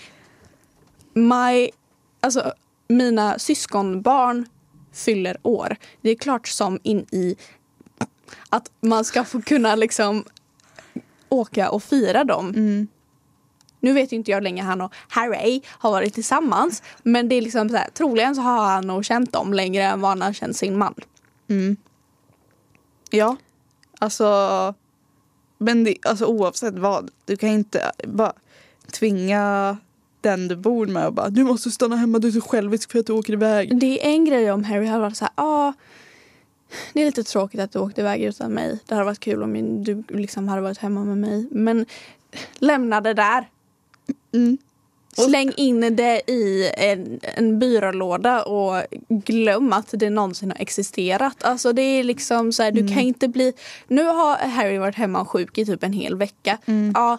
[1.14, 1.70] my,
[2.20, 2.54] alltså
[2.88, 4.46] mina syskonbarn
[4.94, 5.76] fyller år.
[6.02, 7.36] Det är klart som in i
[8.50, 10.24] att man ska få kunna liksom
[11.30, 12.50] åka och fira dem.
[12.50, 12.88] Mm.
[13.80, 16.84] Nu vet inte jag hur länge han och Harry har varit tillsammans.
[17.04, 20.02] Men det är liksom så här, troligen så har han nog känt dem längre än
[20.02, 20.94] vad han har känt sin man.
[21.50, 21.78] Mm.
[23.10, 23.36] Ja,
[24.00, 24.74] alltså.
[25.58, 28.34] Men det, alltså, oavsett vad, du kan inte bara
[28.92, 29.78] tvinga
[30.22, 33.00] den du bor med och bara du måste stanna hemma, du är så självisk för
[33.00, 33.80] att du åker iväg.
[33.80, 35.74] Det är en grej om Harry hade varit så här, ah,
[36.94, 38.80] det är lite tråkigt att du åkte iväg utan mig.
[38.86, 41.48] Det hade varit kul om du liksom hade varit hemma med mig.
[41.52, 41.86] Men
[42.60, 43.50] lämna det där.
[44.34, 44.58] Mm.
[45.18, 51.44] Släng in det i en, en byrålåda och glöm att det någonsin har existerat.
[51.44, 53.54] Alltså det är liksom så här, du kan inte bli...
[53.88, 56.58] Nu har Harry varit hemma sjuk i typ en hel vecka.
[56.94, 57.18] Ja,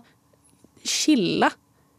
[0.83, 1.53] chilla.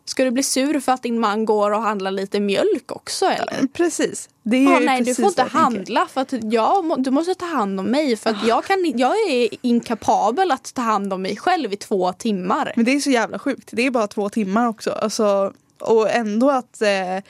[0.10, 3.68] Ska du bli sur för att din man går och handlar lite mjölk också eller?
[3.68, 4.30] Precis.
[4.44, 5.58] Det är ju nej, du precis får inte tänker.
[5.58, 9.12] handla för att jag, du måste ta hand om mig för att jag, kan, jag
[9.30, 12.74] är inkapabel att ta hand om mig själv i två timmar.
[12.76, 13.70] Men det är så jävla sjukt.
[13.72, 14.92] Det är bara två timmar också.
[14.92, 17.24] Alltså, och ändå att eh,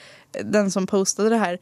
[0.44, 1.60] den som postade det här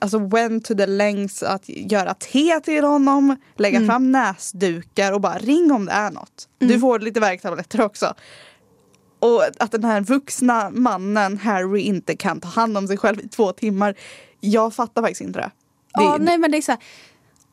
[0.00, 3.88] alltså went to the lengths att göra te till honom, lägga Mm.
[3.88, 6.48] fram näsdukar och bara ring om det är något.
[6.58, 8.14] Du får lite värktabletter också.
[9.22, 13.28] Och att den här vuxna mannen Harry inte kan ta hand om sig själv i
[13.28, 13.94] två timmar.
[14.40, 15.50] Jag fattar faktiskt inte det.
[15.94, 16.80] det Ja, nej men det är så här.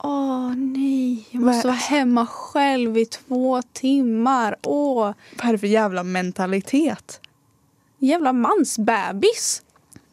[0.03, 4.55] Åh nej, jag måste vara hemma själv i två timmar.
[4.63, 7.21] Åh, Vad är det för jävla mentalitet?
[7.99, 9.61] jävla mansbebis.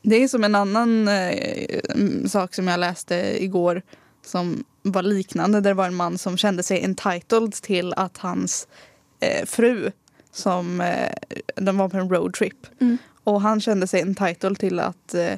[0.03, 3.83] Det är som en annan eh, mm, sak som jag läste igår
[4.25, 5.61] som var liknande.
[5.61, 8.69] Där det var en man som kände sig entitled till att hans
[9.21, 9.90] eh, fru
[10.37, 11.12] som eh,
[11.55, 12.99] de var på en roadtrip Mm.
[13.25, 15.33] och han kände sig entitled till att eh,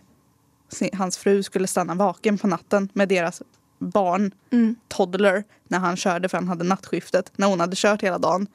[0.69, 3.43] se- hans fru skulle stanna vaken på natten med deras
[3.79, 4.77] barn, Mm.
[4.89, 7.33] toddler, när han körde för han hade nattskiftet.
[7.37, 8.47] När hon hade kört hela dagen.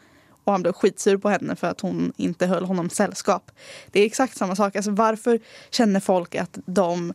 [0.43, 3.51] Och han blev skitsur på henne för att hon inte höll honom sällskap.
[3.91, 4.75] Det är exakt samma sak.
[4.75, 7.13] Alltså varför känner folk att de...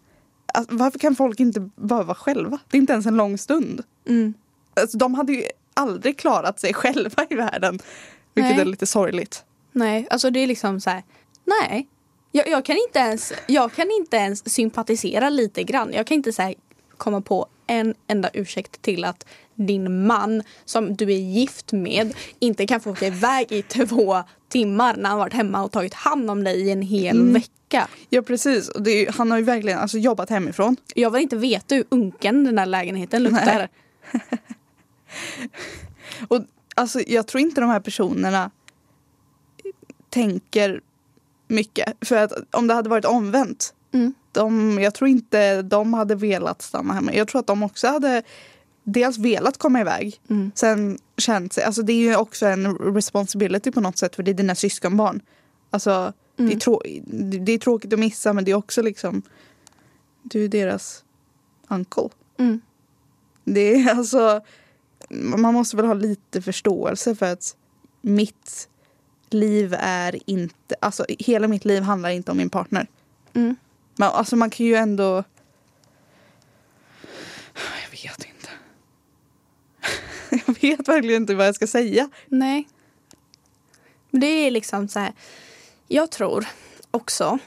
[0.55, 2.59] Alltså, varför kan folk inte bara vara själva?
[2.69, 3.83] Det är inte ens en lång stund.
[4.09, 4.35] Mm.
[4.81, 5.43] Alltså, de hade ju
[5.75, 7.79] aldrig klarat sig själva i världen.
[8.35, 8.61] Vilket Nej.
[8.61, 9.45] är lite sorgligt.
[9.73, 11.03] Nej, alltså det är liksom så här.
[11.45, 11.89] Nej,
[12.33, 15.93] jag, jag, kan inte ens, jag kan inte ens sympatisera lite grann.
[15.93, 16.55] Jag kan inte så här,
[16.97, 22.67] komma på en enda ursäkt till att din man som du är gift med inte
[22.67, 26.45] kan få åka iväg i två timmar när han varit hemma och tagit hand om
[26.45, 27.89] dig i en hel vecka.
[28.09, 28.69] Ja precis.
[28.69, 30.77] Och ju- han har ju verkligen alltså, jobbat hemifrån.
[30.95, 33.69] Jag vill inte veta hur unken den här lägenheten luktar.
[36.29, 36.43] Och
[36.79, 38.51] alltså, jag tror inte de här personerna
[40.11, 40.81] tänker
[41.49, 41.93] mycket.
[42.01, 43.75] För att om det hade varit omvänt.
[43.93, 44.15] Mm.
[44.33, 47.15] De, jag tror inte de hade velat stanna hemma.
[47.15, 48.23] Jag tror att de också hade
[48.85, 50.21] dels velat komma iväg.
[50.31, 50.51] Mm.
[50.55, 54.31] Sen känt sig, alltså det är ju också en responsibility på något sätt för det
[54.31, 55.21] är dina syskonbarn.
[55.71, 56.59] Alltså det, är Mm.
[56.59, 56.83] trå-
[57.45, 59.23] det är tråkigt att missa men det är också liksom
[60.23, 61.05] du är deras
[61.69, 62.09] uncle.
[62.39, 62.61] Mm.
[63.45, 64.41] Det är alltså,
[65.11, 67.57] man måste väl ha lite förståelse för att
[68.01, 68.69] mitt
[69.31, 72.87] liv är inte, alltså hela mitt liv handlar inte om min partner.
[73.35, 73.57] Mm.
[73.97, 75.25] Men alltså man kan ju ändå,
[77.55, 78.49] jag vet inte.
[80.47, 82.11] Jag vet verkligen inte vad jag ska säga.
[82.27, 82.69] Nej.
[84.11, 85.13] Det är liksom så här.
[85.89, 86.47] Jag tror
[86.91, 87.39] också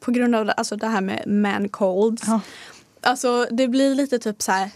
[0.00, 2.22] på grund av det, alltså det här med man colds.
[2.26, 2.40] Ja.
[3.00, 4.70] Alltså det blir lite typ så här.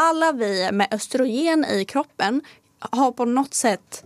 [0.00, 2.42] Alla vi med östrogen i kroppen
[2.78, 4.04] har på något sätt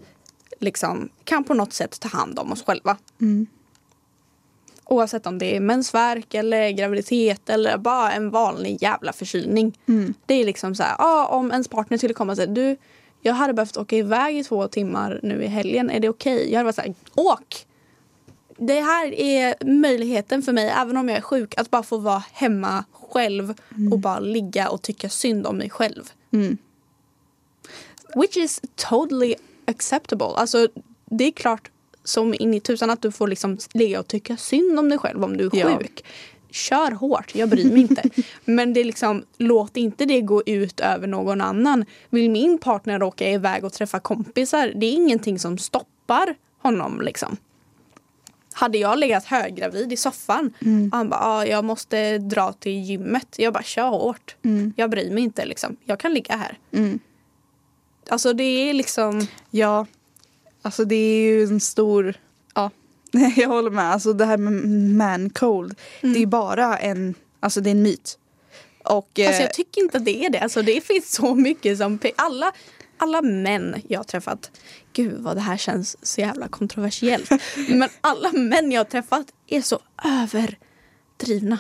[0.61, 2.97] liksom kan på något sätt ta hand om oss själva.
[3.21, 3.47] Mm.
[4.85, 9.79] Oavsett om det är mensvärk eller graviditet eller bara en vanlig jävla förkylning.
[9.89, 10.15] Mm.
[10.27, 12.77] Det är liksom så här, ah, om ens partner skulle komma och säga du,
[13.21, 16.37] jag hade behövt åka iväg i två timmar nu i helgen, är det okej?
[16.37, 16.51] Okay?
[16.51, 17.67] Jag hade varit så här, åk!
[18.67, 22.23] Det här är möjligheten för mig, även om jag är sjuk, att bara få vara
[22.33, 23.55] hemma själv
[23.93, 26.11] och bara ligga och tycka synd om mig själv.
[26.33, 26.57] Mm.
[28.15, 30.27] Which is totally acceptable.
[30.27, 30.69] Alltså,
[31.11, 31.71] det är klart
[32.05, 35.25] som in i tusan att du får liksom ligga och tycka synd om dig själv
[35.25, 35.79] om du är Ja.
[35.79, 36.05] sjuk.
[36.51, 38.03] Kör hårt, jag bryr mig inte.
[38.45, 41.85] Men det är liksom, låt inte det gå ut över någon annan.
[42.11, 47.01] Vill min partner åka iväg och träffa kompisar, det är ingenting som stoppar honom.
[47.01, 47.37] Liksom.
[48.53, 50.53] Hade jag legat höggravid i soffan
[50.91, 53.35] och han bara, ah, jag måste dra till gymmet.
[53.37, 54.37] Jag bara, kör hårt.
[54.77, 55.45] Jag bryr mig inte.
[55.45, 55.77] Liksom.
[55.85, 56.59] Jag kan ligga här.
[56.73, 56.99] Mm.
[58.09, 59.27] Alltså det är liksom...
[59.51, 59.87] Ja,
[60.63, 62.15] alltså det är ju en stor...
[62.55, 62.71] Ja,
[63.37, 63.93] jag håller med.
[63.93, 64.53] Alltså det här med
[64.97, 66.15] man cold, Mm.
[66.15, 68.19] det är bara en, alltså det är en myt.
[68.85, 70.39] Och, eh, jag tycker inte att det är det.
[70.41, 71.99] Alltså det finns så mycket som...
[72.17, 72.53] Alla,
[73.03, 74.51] alla män jag har träffat...
[74.93, 77.31] Gud vad det här känns så jävla kontroversiellt.
[77.69, 81.59] Men alla män jag har träffat är så överdrivna.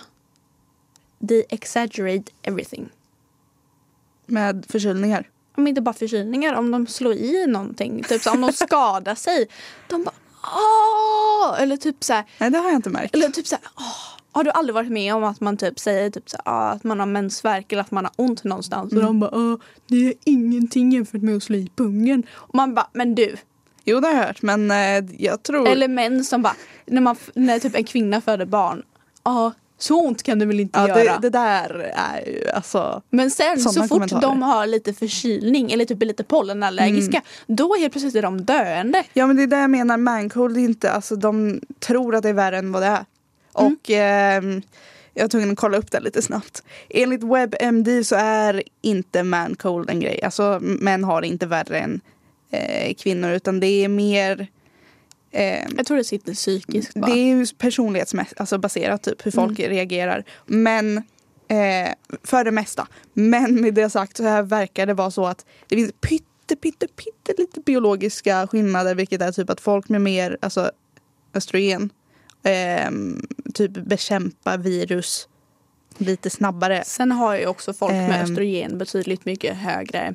[1.29, 2.89] They exaggerate everything.
[4.27, 5.29] med förkylningar.
[5.57, 8.03] Om inte bara förkylningar, om de slår i någonting.
[8.03, 9.49] Typ så om de skadar sig.
[9.89, 11.63] De bara åh!
[11.63, 13.15] Eller typ så här, Nej, det har jag inte märkt.
[13.15, 16.11] Eller typ så här, åh, har du aldrig varit med om att man typ säger
[16.11, 19.21] typ så ah, att man har mensvärk eller att man har ont någonstans och de
[19.21, 22.23] bara ah, det är ingenting jämfört med att slå i pungen.
[22.33, 23.37] Och man bara men du.
[23.85, 25.69] Jo, det har jag hört, men eh, jag tror...
[25.69, 28.83] Eller män som bara när, man, när typ en kvinna föder barn.
[29.25, 31.19] Ja så ont kan du väl inte ja, göra.
[31.19, 33.03] det, det där är ju alltså...
[33.11, 37.57] Men sen så fort de har lite förkylning eller typ är lite pollenallergiska Mm.
[37.57, 39.05] då helt plötsligt är de döende.
[39.13, 39.97] Ja, men det är det jag menar.
[39.97, 40.91] Mancold är inte...
[40.91, 43.05] Alltså, de tror att det är värre än vad det är.
[43.59, 43.73] Mm.
[43.73, 44.63] Och ehm,
[45.15, 46.63] jag var tvungen att kolla upp det lite snabbt.
[46.91, 50.23] Enligt WebMD så är inte mancold en grej.
[50.23, 52.01] Alltså män har det inte värre än
[52.51, 54.47] eh, kvinnor utan det är mer
[55.31, 57.07] eh, Jag tror det sitter psykiskt bara.
[57.07, 60.25] det är ju personlighetsbaserat alltså baserat typ hur folk reagerar.
[60.47, 60.97] Men
[61.49, 62.89] eh, för det mesta.
[63.13, 66.87] Men med det sagt så här verkar det vara så att det finns pytte, pytte,
[66.87, 70.71] pytte lite biologiska skillnader vilket är typ att folk med mer alltså,
[71.35, 71.91] östrogen
[72.43, 72.91] eh,
[73.55, 75.29] typ bekämpar virus
[75.99, 76.83] lite snabbare.
[76.87, 78.23] Sen har ju också folk med Ehm.
[78.23, 80.15] östrogen betydligt mycket högre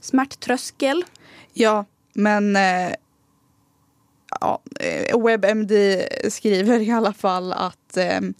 [0.00, 1.04] smärttröskel.
[1.52, 2.92] Ja, men eh,
[4.40, 5.72] ja, eh, WebMD
[6.28, 8.34] skriver i alla fall att ehm,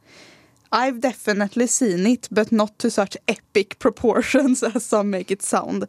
[0.71, 5.87] I've definitely seen it but not to such epic proportions as some make it sound.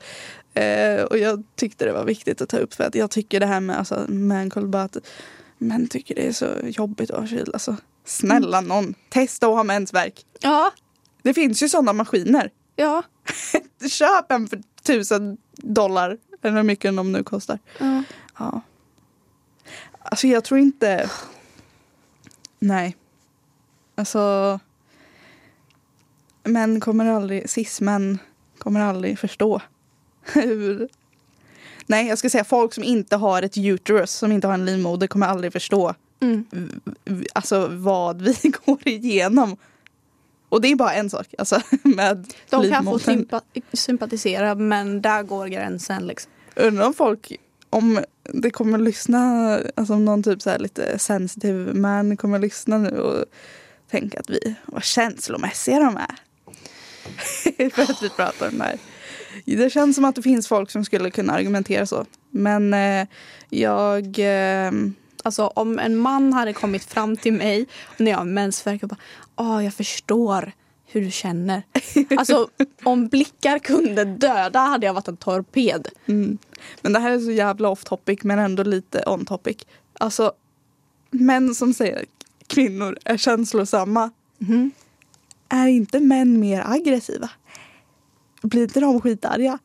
[0.53, 3.45] Eh, och jag tyckte det var viktigt att ta upp för att jag tycker det
[3.45, 4.97] här med alltså, mancold att
[5.57, 7.49] män tycker det är så jobbigt att ha kyl.
[7.53, 10.25] Alltså, snälla någon, testa att ha mensvärk.
[10.39, 10.71] Ja,
[11.23, 12.51] Det finns ju sådana maskiner.
[12.75, 13.03] ja.
[13.89, 17.59] Köp en för tusen dollar eller hur mycket de nu kostar.
[17.79, 18.03] ja.
[18.39, 18.61] Ja.
[19.99, 21.09] Alltså jag tror inte...
[22.59, 22.95] Nej.
[23.95, 24.59] Alltså...
[26.43, 28.19] Män kommer aldrig, cis-män
[28.57, 29.61] kommer aldrig förstå
[30.21, 30.89] hur...
[31.85, 35.07] Nej, jag ska säga folk som inte har ett uterus, som inte har en livmoder
[35.07, 36.45] kommer aldrig förstå Mm.
[37.33, 39.57] alltså, vad vi går igenom.
[40.49, 43.41] Och det är bara en sak, alltså med De kan få sympa
[43.73, 46.07] sympatisera men där går gränsen.
[46.07, 46.31] Liksom.
[46.55, 47.31] Undrar om folk,
[47.69, 52.77] om det kommer lyssna, alltså om någon typ så här lite sensitiv man kommer lyssna
[52.77, 53.25] nu och
[53.91, 56.15] tänka att vi, vad känslomässiga de är.
[57.69, 58.77] För att vi pratar om det här.
[59.45, 62.05] Det känns som att det finns folk som skulle kunna argumentera så.
[62.29, 63.07] Men eh,
[63.49, 64.19] jag...
[64.19, 64.71] Eh,
[65.23, 67.65] Alltså om en man hade kommit fram till mig
[67.97, 68.97] när jag har mensvärk och bara
[69.35, 70.51] Åh, jag förstår
[70.85, 71.63] hur du känner.
[72.17, 72.47] Alltså
[72.83, 75.87] om blickar kunde döda hade jag varit en torped.
[76.05, 76.37] mm.
[76.81, 79.57] Men det här är så jävla off topic men ändå lite on topic.
[79.99, 80.31] Alltså,
[81.11, 82.05] män som säger
[82.47, 84.71] kvinnor är känslosamma Mhm.
[85.49, 87.29] är inte män mer aggressiva?
[88.45, 89.59] Blir inte de skitarga?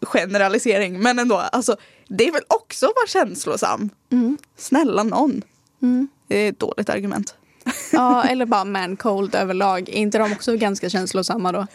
[0.00, 1.36] Generalisering, men ändå.
[1.36, 1.76] Alltså,
[2.08, 3.90] det är väl också att vara känslosam?
[4.12, 4.38] Mm.
[4.56, 5.42] Snälla någon.
[5.82, 6.08] Mm.
[6.28, 7.34] Det är ett dåligt argument.
[7.92, 9.88] Ja, eller bara man cold överlag.
[9.88, 11.66] Är inte de också ganska känslosamma då?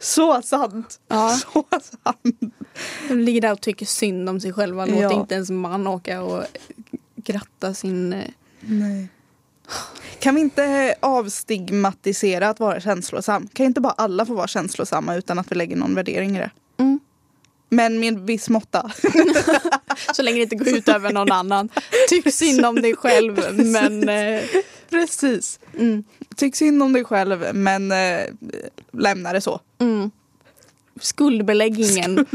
[0.00, 1.00] Så sant!
[1.08, 1.30] Ja.
[1.30, 2.40] Så sant!
[3.08, 4.86] De ligger där och tycker synd om sig själva.
[4.86, 5.12] Låt Ja.
[5.12, 6.44] inte ens man åka och
[7.16, 8.12] gratta sin...
[8.12, 8.24] eh,
[8.60, 9.08] Nej.
[10.20, 13.48] Kan vi inte avstigmatisera att vara känslosam?
[13.52, 16.50] Kan inte bara alla få vara känslosamma utan att vi lägger någon värdering i det?
[16.78, 17.00] Mm.
[17.70, 18.90] Men med viss måtta.
[20.14, 21.68] Så länge det inte går ut över någon annan.
[22.08, 24.08] Tyck synd om dig själv men...
[24.08, 24.42] Eh,
[24.90, 25.60] Precis.
[25.78, 26.04] mm,
[26.36, 28.20] Tyck synd om dig själv men eh,
[28.92, 29.60] lämna det så.
[29.78, 30.10] mm.
[31.00, 32.26] Skuldbelägg ingen.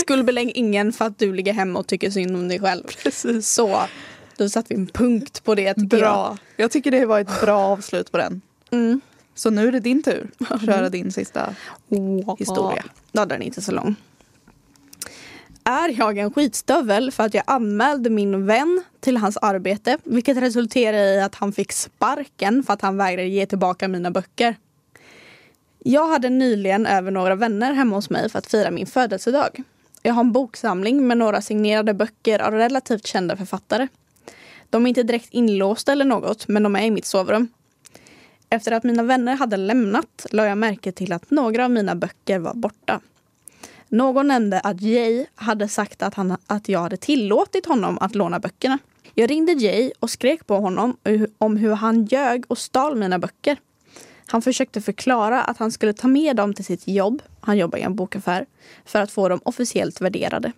[0.00, 2.82] Skuldbelägg ingen för att du ligger hemma och tycker synd om dig själv.
[3.02, 3.48] Precis.
[3.48, 3.82] Så,
[4.36, 6.36] då satte vi en punkt på det Bra.
[6.56, 8.40] Jag tycker det var ett bra avslut på den.
[8.70, 8.80] jag.
[8.80, 9.00] Mm.
[9.34, 11.54] Så nu är det din tur att köra din sista.
[12.38, 12.84] Historia.
[13.12, 13.96] Ja, den är inte så lång.
[15.64, 21.14] Är jag en skitstövel för att jag anmälde min vän till hans arbete vilket resulterade
[21.14, 24.56] i att han fick sparken för att han vägrade ge tillbaka mina böcker?
[25.78, 29.62] Jag hade nyligen över några vänner hemma hos mig för att fira min födelsedag.
[30.02, 33.88] Jag har en boksamling med några signerade böcker av relativt kända författare.
[34.74, 37.48] De är inte direkt inlåsta eller något, men de är i mitt sovrum.
[38.50, 42.38] Efter att mina vänner hade lämnat la jag märke till att några av mina böcker
[42.38, 43.00] var borta.
[43.88, 48.40] Någon nämnde att Jay hade sagt att, han, att jag hade tillåtit honom att låna
[48.40, 48.78] böckerna.
[49.14, 50.96] Jag ringde Jay och skrek på honom
[51.38, 53.56] om hur han ljög och stal mina böcker.
[54.26, 57.82] Han försökte förklara att han skulle ta med dem till sitt jobb, han jobbar i
[57.82, 58.46] en bokaffär,
[58.84, 60.52] för att få dem officiellt värderade.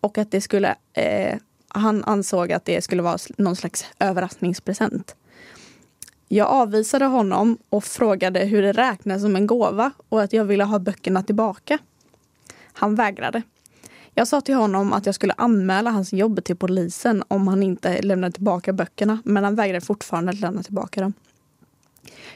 [0.00, 1.38] Och att det skulle, eh,
[1.68, 5.16] han ansåg att det skulle vara någon slags överraskningspresent.
[6.28, 10.64] Jag avvisade honom och frågade hur det räknas som en gåva och att jag ville
[10.64, 11.78] ha böckerna tillbaka.
[12.72, 13.42] Han vägrade.
[14.14, 18.02] Jag sa till honom att jag skulle anmäla hans jobb till polisen om han inte
[18.02, 21.12] lämnade tillbaka böckerna men han vägrade fortfarande att lämna tillbaka dem.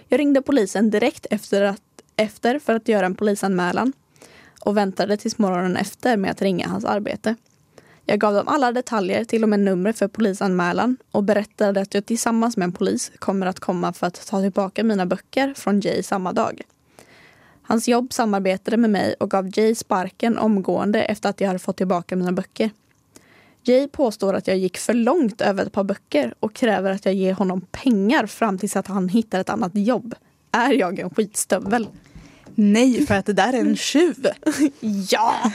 [0.09, 1.83] Jag ringde polisen direkt efter, att,
[2.17, 3.93] efter för att göra en polisanmälan
[4.61, 7.37] och väntade tills morgonen efter med att ringa hans arbete.
[8.07, 12.07] Jag gav dem alla detaljer, till och med numret för polisanmälan och berättade att jag
[12.07, 16.03] tillsammans med en polis kommer att komma för att ta tillbaka mina böcker från Jay
[16.03, 16.63] samma dag.
[17.63, 21.77] Hans jobb samarbetade med mig och gav Jay sparken omgående efter att jag hade fått
[21.77, 22.71] tillbaka mina böcker.
[23.65, 27.15] Jay påstår att jag gick för långt över ett par böcker och kräver att jag
[27.15, 30.15] ger honom pengar fram tills att han hittar ett annat jobb.
[30.51, 31.89] Är jag en skitstövel?
[32.55, 34.27] Nej, för att det där är en tjuv.
[35.11, 35.53] Ja!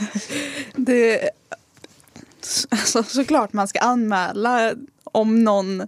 [0.76, 1.30] Det,
[2.70, 4.72] alltså, såklart man ska anmäla
[5.04, 5.88] om någon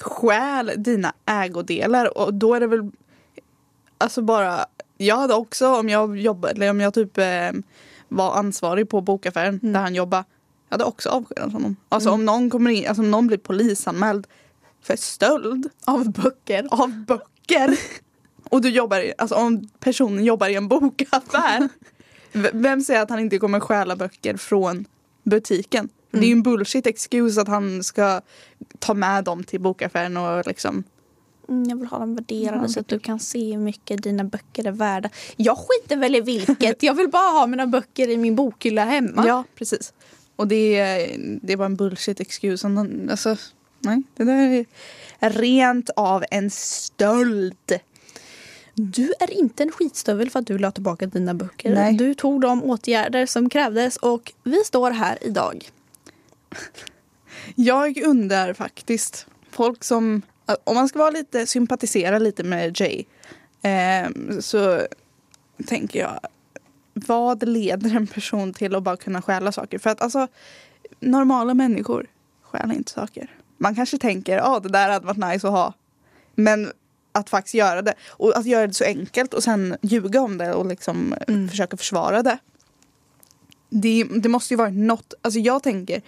[0.00, 2.90] stjäl dina ägodelar och då är det väl
[3.98, 4.66] alltså bara
[4.96, 7.50] jag hade också om jag jobbade eller om jag typ eh,
[8.08, 9.72] var ansvarig på bokaffären Mm.
[9.72, 10.24] där han jobbade.
[10.68, 11.76] Jag hade också avskedat honom.
[11.88, 12.20] Alltså Mm.
[12.20, 14.26] om någon kommer in, alltså om någon blir polisanmäld
[14.82, 16.66] för stöld Av böcker.
[16.70, 17.78] av böcker.
[18.50, 21.68] Och du jobbar, i- alltså om personen jobbar i en bokaffär.
[22.52, 24.84] Vem säger att han inte kommer stjäla böcker från
[25.30, 25.88] butiken?
[26.10, 28.20] Det är ju en bullshit excuse att han ska
[28.78, 30.84] ta med dem till bokaffären och liksom
[31.48, 32.68] Mm, jag vill ha dem värderade Ja.
[32.68, 35.10] så att du kan se hur mycket dina böcker är värda.
[35.36, 36.82] Jag skiter väl i vilket.
[36.82, 39.24] Jag vill bara ha mina böcker i min bokhylla hemma.
[39.26, 39.92] Ja, precis.
[40.36, 42.68] Och det, är- det var en bullshit excuse.
[43.10, 43.36] Alltså,
[43.80, 44.64] nej, det där
[45.18, 47.54] är rent av en stöld.
[48.78, 51.74] Du är inte en skitstövel för att du la tillbaka dina böcker.
[51.74, 51.94] Nej.
[51.94, 55.70] Du tog de åtgärder som krävdes och vi står här idag.
[57.54, 60.22] Jag undrar faktiskt, folk som,
[60.64, 63.04] om man ska vara lite, sympatisera lite med Jay
[63.62, 64.10] eh,
[64.40, 64.80] så
[65.66, 66.20] tänker jag,
[66.94, 69.78] vad leder en person till att bara kunna stjäla saker?
[69.78, 70.28] För att alltså,
[71.00, 72.06] normala människor
[72.42, 73.30] stjäl inte saker.
[73.58, 75.72] Man kanske tänker, ja det där hade varit nice att ha.
[76.34, 76.72] Men
[77.16, 80.54] att faktiskt göra det och att göra det så enkelt och sen ljuga om det
[80.54, 81.48] och liksom Mm.
[81.48, 82.38] försöka försvara det.
[83.70, 84.04] det.
[84.04, 86.02] Det måste ju vara något, alltså jag tänker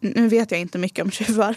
[0.00, 1.56] nu vet jag inte mycket om tjuvar.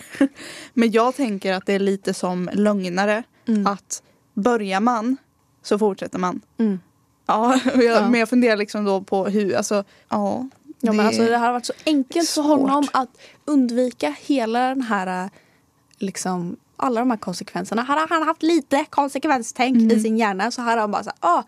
[0.74, 3.24] Men jag tänker att det är lite som lögnare.
[3.48, 3.68] Mm.
[3.68, 5.18] Att börjar man
[5.64, 6.42] så fortsätter man.
[6.58, 6.80] Mm.
[7.26, 8.10] Ja, jag, Ja.
[8.10, 10.50] men jag funderar liksom då på hur, alltså ja.
[10.80, 13.10] Ja, men alltså, det här har varit så enkelt för honom att
[13.46, 15.30] undvika hela den här,
[15.98, 17.82] liksom, alla de här konsekvenserna.
[17.82, 19.92] Hade han haft lite konsekvenstänk Mm.
[19.98, 21.44] i sin hjärna så hade han bara så här, ah,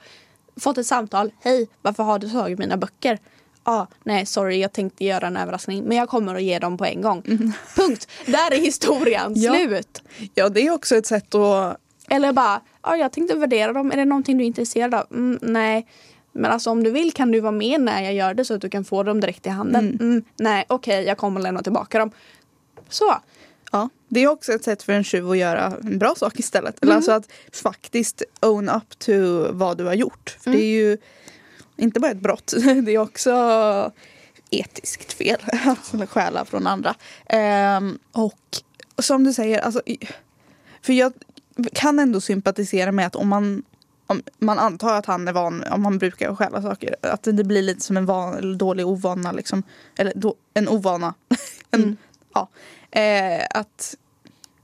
[0.59, 1.31] fått ett samtal.
[1.41, 3.19] Hej, varför har du tagit mina böcker?
[3.63, 6.85] Ah, nej, sorry, jag tänkte göra en överraskning men jag kommer att ge dem på
[6.85, 7.21] en gång.
[7.75, 8.07] Punkt.
[8.25, 9.41] Där är historien Mm.
[9.41, 9.53] Ja.
[9.53, 10.01] slut.
[10.33, 11.77] ja, det är också ett sätt att
[12.09, 13.91] Eller bara, ah, jag tänkte värdera dem.
[13.91, 15.05] Är det någonting du är intresserad av?
[15.11, 15.87] Mm, nej.
[16.31, 18.61] Men alltså om du vill kan du vara med när jag gör det så att
[18.61, 19.85] du kan få dem direkt i handen.
[19.85, 19.99] Mm.
[20.11, 22.11] Mm, nej, okej, jag kommer lämna tillbaka dem.
[22.89, 23.15] Så.
[23.71, 26.83] Ja, det är också ett sätt för en tjuv att göra en bra sak istället.
[26.83, 26.95] Mm.
[26.95, 29.11] alltså att faktiskt own up to
[29.51, 30.37] vad du har gjort.
[30.39, 30.97] För det är ju
[31.77, 32.53] inte bara ett brott,
[32.85, 33.91] det är också
[34.49, 36.95] etiskt fel att stjäla från andra.
[37.25, 38.57] Ehm, och
[38.97, 39.81] som du säger, alltså,
[40.81, 41.13] för jag
[41.73, 43.63] kan ändå sympatisera med att om man
[44.07, 47.61] om, man antar att han är van, om han brukar stjäla saker, att det blir
[47.61, 49.63] lite som en van, dålig ovana liksom.
[49.97, 51.13] Eller då, en ovana.
[51.71, 51.97] en, Mm.
[52.33, 52.49] ja
[52.91, 53.95] eh, att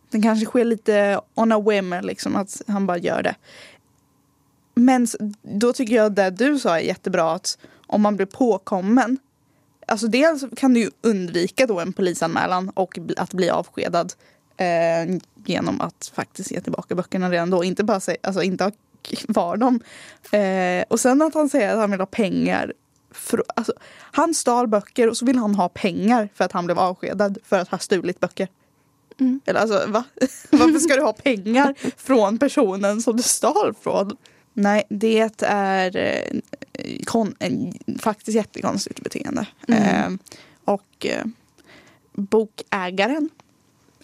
[0.10, 3.36] det kanske sker lite on a whim, liksom, att han bara gör det.
[4.76, 5.08] Men
[5.42, 7.58] då tycker jag det du sa är jättebra att
[7.88, 9.18] om man blir påkommen
[9.88, 14.14] Alltså dels kan du ju undvika då en polisanmälan och att bli avskedad
[14.58, 17.64] eh, genom att faktiskt ge tillbaka böckerna redan då.
[17.64, 18.72] Inte bara säga, alltså inte ha
[19.02, 19.80] kvar dem.
[20.32, 22.74] Eh, och sen att han säger att han vill ha pengar.
[23.14, 23.74] För, alltså,
[24.12, 27.60] han stal böcker och så vill han ha pengar för att han blev avskedad för
[27.60, 28.48] att ha stulit böcker.
[29.20, 29.42] Mm.
[29.46, 30.04] Eller alltså va?
[30.50, 34.18] Varför ska du ha pengar från personen som du stal från?
[34.54, 36.40] Nej, det är eh,
[37.06, 39.48] kon- en, faktiskt jättekonstigt beteende.
[39.68, 39.84] Mm.
[39.84, 40.20] Eh,
[40.66, 41.26] och eh,
[42.14, 43.30] bokägaren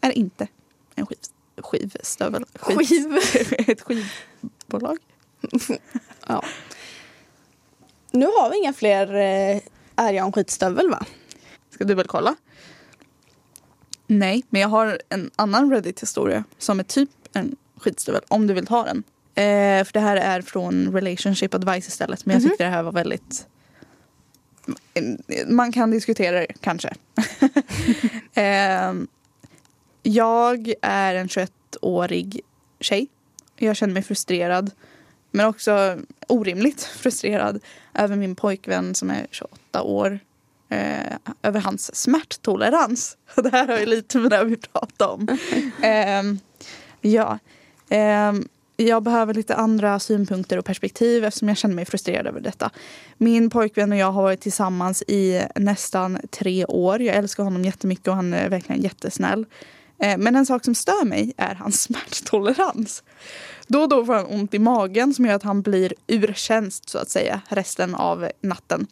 [0.02, 0.48] är inte
[0.96, 1.18] en skiv,
[1.58, 2.46] skivstövel.
[2.54, 3.18] Skiv.
[3.68, 4.98] Ett skivbolag.
[6.28, 6.44] Ja.
[8.12, 9.62] Nu har vi inga fler eh,
[9.96, 11.06] Är jag en skitstövel va?
[11.74, 12.36] Ska du väl kolla?
[14.08, 18.66] Nej, men jag har en annan Reddit-historia som är typ en skitstövel om du vill
[18.68, 19.04] ta den.
[19.36, 22.50] Eh, för det här är från Relationship Advice istället men jag Mhm.
[22.50, 23.48] tyckte det här var väldigt
[25.48, 26.94] man kan diskutera det kanske.
[28.34, 28.94] eh,
[30.04, 32.42] jag är en 21-årig
[32.80, 33.08] tjej.
[33.58, 34.72] Jag känner mig frustrerad
[35.32, 35.98] men också
[36.28, 37.60] orimligt frustrerad
[37.94, 40.20] över min pojkvän som är 28 år
[40.70, 43.18] eh, över hans smärttolerans.
[43.36, 45.28] Det här har ju lite med det vi pratade om.
[45.82, 46.40] Ehm,
[47.02, 47.40] ja.
[47.90, 52.70] Ehm, jag behöver lite andra synpunkter och perspektiv eftersom jag känner mig frustrerad över detta.
[53.18, 57.02] Min pojkvän och jag har varit tillsammans i nästan tre år.
[57.02, 59.46] Jag älskar honom jättemycket och han är verkligen jättesnäll.
[60.00, 63.04] Eh, men en sak som stör mig är hans smärttolerans.
[63.68, 66.90] Då och då får han ont i magen som gör att han blir ur tjänst
[66.90, 68.88] så att säga resten av natten.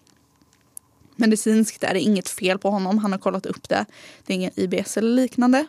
[1.16, 3.86] Medicinskt är det inget fel på honom, han har kollat upp det.
[4.26, 5.68] Det är ingen IBS eller liknande.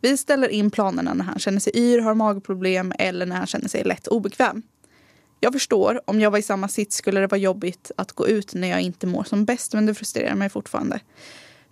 [0.00, 3.68] Vi ställer in planerna när han känner sig yr, har magproblem eller när han känner
[3.68, 4.62] sig lätt obekväm.
[5.40, 8.54] Jag förstår, om jag var i samma sits skulle det vara jobbigt att gå ut
[8.54, 11.00] när jag inte mår som bäst men det frustrerar mig fortfarande.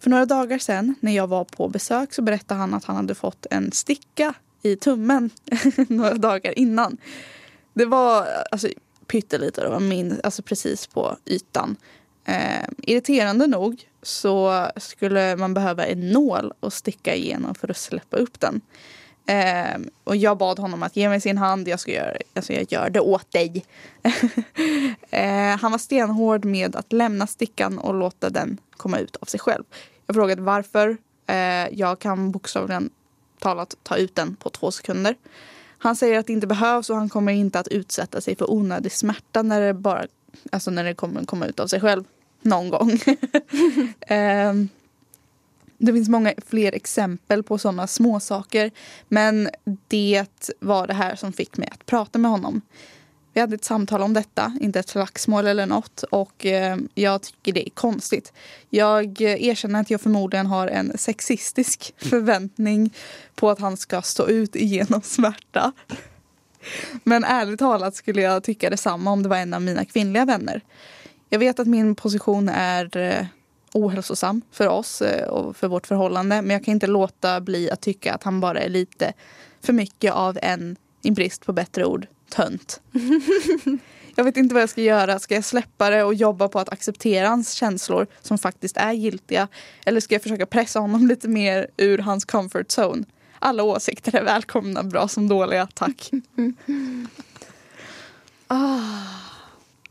[0.00, 3.14] För några dagar sedan när jag var på besök så berättade han att han hade
[3.14, 5.30] fått en sticka i tummen
[5.88, 6.96] några dagar innan.
[7.74, 8.68] Det var alltså,
[9.06, 11.76] pyttelite, det var min, alltså precis på ytan.
[12.24, 18.16] Eh, irriterande nog så skulle man behöva en nål att sticka igenom för att släppa
[18.16, 18.60] upp den.
[19.28, 22.72] Eh, och jag bad honom att ge mig sin hand, jag, ska göra, alltså jag
[22.72, 23.64] gör det åt dig.
[25.10, 29.40] eh, han var stenhård med att lämna stickan och låta den komma ut av sig
[29.40, 29.64] själv.
[30.06, 30.96] Jag frågade varför.
[31.26, 32.90] Eh, jag kan bokstavligen
[33.38, 35.14] talat ta ut den på två sekunder.
[35.78, 38.92] Han säger att det inte behövs och han kommer inte att utsätta sig för onödig
[38.92, 40.06] smärta när det bara
[40.52, 42.04] Alltså när det kommer komma ut av sig själv.
[42.42, 43.00] Någon gång.
[44.00, 44.68] Ehm,
[45.78, 48.70] det finns många fler exempel på sådana små saker.
[49.08, 49.48] Men
[49.88, 50.26] det
[50.60, 52.60] var det här som fick mig att prata med honom.
[53.32, 56.02] Vi hade ett samtal om detta, inte ett slagsmål eller något.
[56.02, 58.32] Och eh, jag tycker det är konstigt.
[58.70, 62.94] Jag erkänner att jag förmodligen har en sexistisk förväntning
[63.34, 65.72] på att han ska stå ut igenom smärta.
[67.04, 70.62] Men ärligt talat skulle jag tycka detsamma om det var en av mina kvinnliga vänner.
[71.30, 73.26] Jag vet att min position är eh,
[73.74, 76.42] ohälsosam för oss eh, och för vårt förhållande.
[76.42, 79.12] Men jag kan inte låta bli att tycka att han bara är lite
[79.60, 82.80] för mycket av en, i brist på bättre ord, tönt.
[84.14, 85.18] jag vet inte vad jag ska göra.
[85.18, 89.48] Ska jag släppa det och jobba på att acceptera hans känslor som faktiskt är giltiga?
[89.86, 93.04] Eller ska jag försöka pressa honom lite mer ur hans comfort zone?
[93.38, 96.10] Alla åsikter är välkomna, bra som dåliga, tack.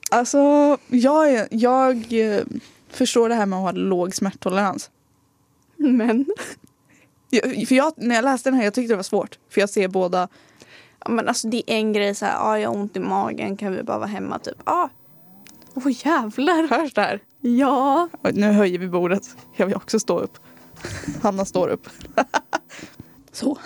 [0.10, 2.44] Alltså, jag, jag eh,
[2.98, 4.92] förstår det här med att ha låg smärttolerans.
[5.78, 6.26] Men,
[7.30, 9.40] Jag, för jag, när jag läste den här jag tyckte det var svårt.
[9.50, 10.28] För jag ser båda.
[11.00, 13.58] ja, men alltså det är en grej så här, ah, jag har ont i magen,
[13.58, 14.58] kan vi bara vara hemma typ?
[14.64, 14.90] Ah.
[15.74, 16.68] Åh jävlar!
[16.68, 17.20] Hörs det här?
[17.42, 18.10] Ja.
[18.34, 19.38] Nu höjer vi bordet.
[19.56, 20.38] Jag vill också stå upp.
[21.22, 21.88] Hanna står upp.
[23.32, 23.58] Så.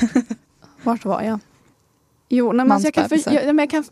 [0.82, 1.38] Vart var jag?
[2.28, 3.84] Jo, nej, men alltså jag, kan för, jag, men jag, kan,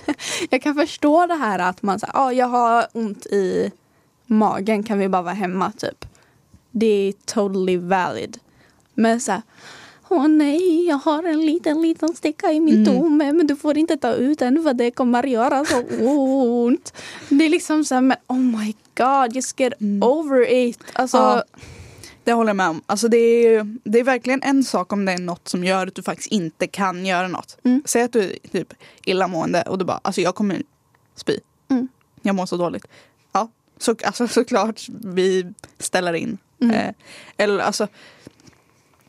[0.50, 3.70] jag kan förstå det här att man säger, ah, jag har ont i
[4.26, 6.04] magen, kan vi bara vara hemma typ.
[6.70, 8.38] Det är totally valid.
[8.94, 9.42] Men så här,
[10.08, 12.84] åh nej, jag har en liten, liten sticka i min Mm.
[13.00, 15.82] tumme, men du får inte ta ut den för det kommer göra så
[16.64, 16.92] ont.
[17.28, 20.02] Det är liksom så här, men oh my god, just get Mm.
[20.02, 20.78] over it.
[20.92, 21.42] Alltså, Ja.
[22.30, 22.82] Det håller jag med om.
[22.86, 25.94] Alltså det, är, det är verkligen en sak om det är något som gör att
[25.94, 27.58] du faktiskt inte kan göra något.
[27.64, 27.82] Mm.
[27.86, 28.74] Säg att du är typ
[29.04, 30.62] illamående och du bara, alltså jag kommer
[31.16, 31.38] spy.
[31.70, 31.88] Mm.
[32.22, 32.86] Jag mår så dåligt.
[33.32, 36.38] Ja, så, alltså, såklart vi ställer in.
[36.60, 36.76] Mm.
[36.76, 36.94] Eh,
[37.36, 37.88] eller alltså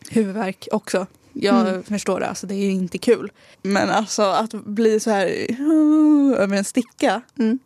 [0.10, 1.08] huvudvärk också.
[1.34, 1.84] Jag Mm.
[1.84, 3.32] förstår det, alltså det är inte kul.
[3.62, 5.26] Men alltså att bli så här
[6.38, 7.22] över en sticka.
[7.40, 7.60] Mm.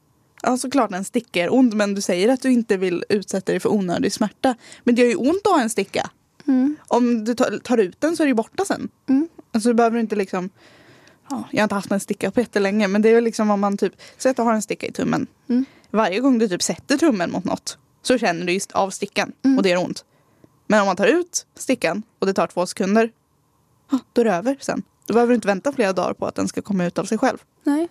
[0.45, 3.59] Ja såklart en sticka är ont men du säger att du inte vill utsätta dig
[3.59, 4.55] för onödig smärta.
[4.83, 6.09] Men det gör ju ont att ha en sticka.
[6.47, 6.75] Mm.
[6.87, 8.89] Om du tar, ut den så är det ju borta sen.
[9.09, 9.27] Mm.
[9.51, 10.49] Alltså du behöver inte liksom
[11.29, 13.77] ja, Jag har inte haft en sticka på jättelänge men det är liksom om man
[13.77, 15.27] typ Säg att du har en sticka i tummen.
[15.49, 15.65] Mm.
[15.91, 19.57] Varje gång du typ sätter tummen mot något så känner du just av stickan Mm.
[19.57, 20.05] och det gör ont.
[20.67, 23.11] Men om man tar ut stickan och det tar två sekunder
[24.13, 24.83] då är det över sen.
[25.07, 27.17] Då behöver du inte vänta flera dagar på att den ska komma ut av sig
[27.17, 27.37] själv.
[27.63, 27.87] Nej.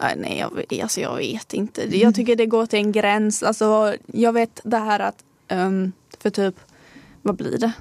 [0.00, 1.98] Nej, nej jag, alltså jag vet inte.
[1.98, 3.42] Jag tycker det går till en gräns.
[3.42, 6.54] Alltså, jag vet det här att ehm, för typ,
[7.22, 7.72] vad blir det?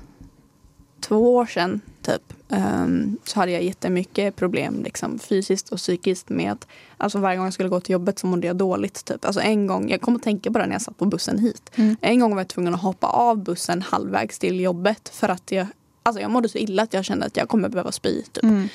[0.99, 6.51] Två år sedan typ ehm, så hade jag jättemycket problem liksom, fysiskt och psykiskt med
[6.51, 9.05] att alltså, varje gång jag skulle gå till jobbet så mådde jag dåligt.
[9.05, 9.25] Typ.
[9.25, 11.71] Alltså, en gång, jag kommer att tänka på det när jag satt på bussen hit.
[11.75, 11.97] Mm.
[12.01, 15.67] En gång var jag tvungen att hoppa av bussen halvvägs till jobbet för att jag,
[16.03, 18.21] alltså, jag mådde så illa att jag kände att jag kommer behöva spy.
[18.21, 18.43] Typ.
[18.43, 18.67] Mm.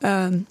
[0.00, 0.46] Ehm,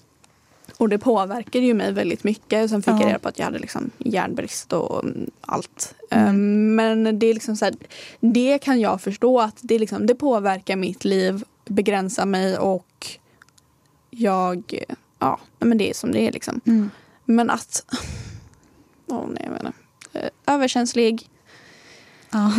[0.82, 2.70] och det påverkade ju mig väldigt mycket.
[2.70, 3.00] Sen fick Ja.
[3.00, 5.04] jag reda på att jag hade liksom järnbrist och
[5.40, 5.94] allt.
[6.10, 6.28] Mm.
[6.28, 7.74] Ehm, men det är liksom så här,
[8.20, 13.06] det kan jag förstå att det, liksom, det påverkar mitt liv, begränsar mig och
[14.10, 14.82] jag,
[15.18, 16.60] ja, men det är som det är liksom.
[16.66, 16.90] Mm.
[17.24, 17.84] Men att,
[19.06, 19.72] åh nej jag menar,
[20.12, 21.28] eh, överkänslig.
[22.30, 22.52] Ja.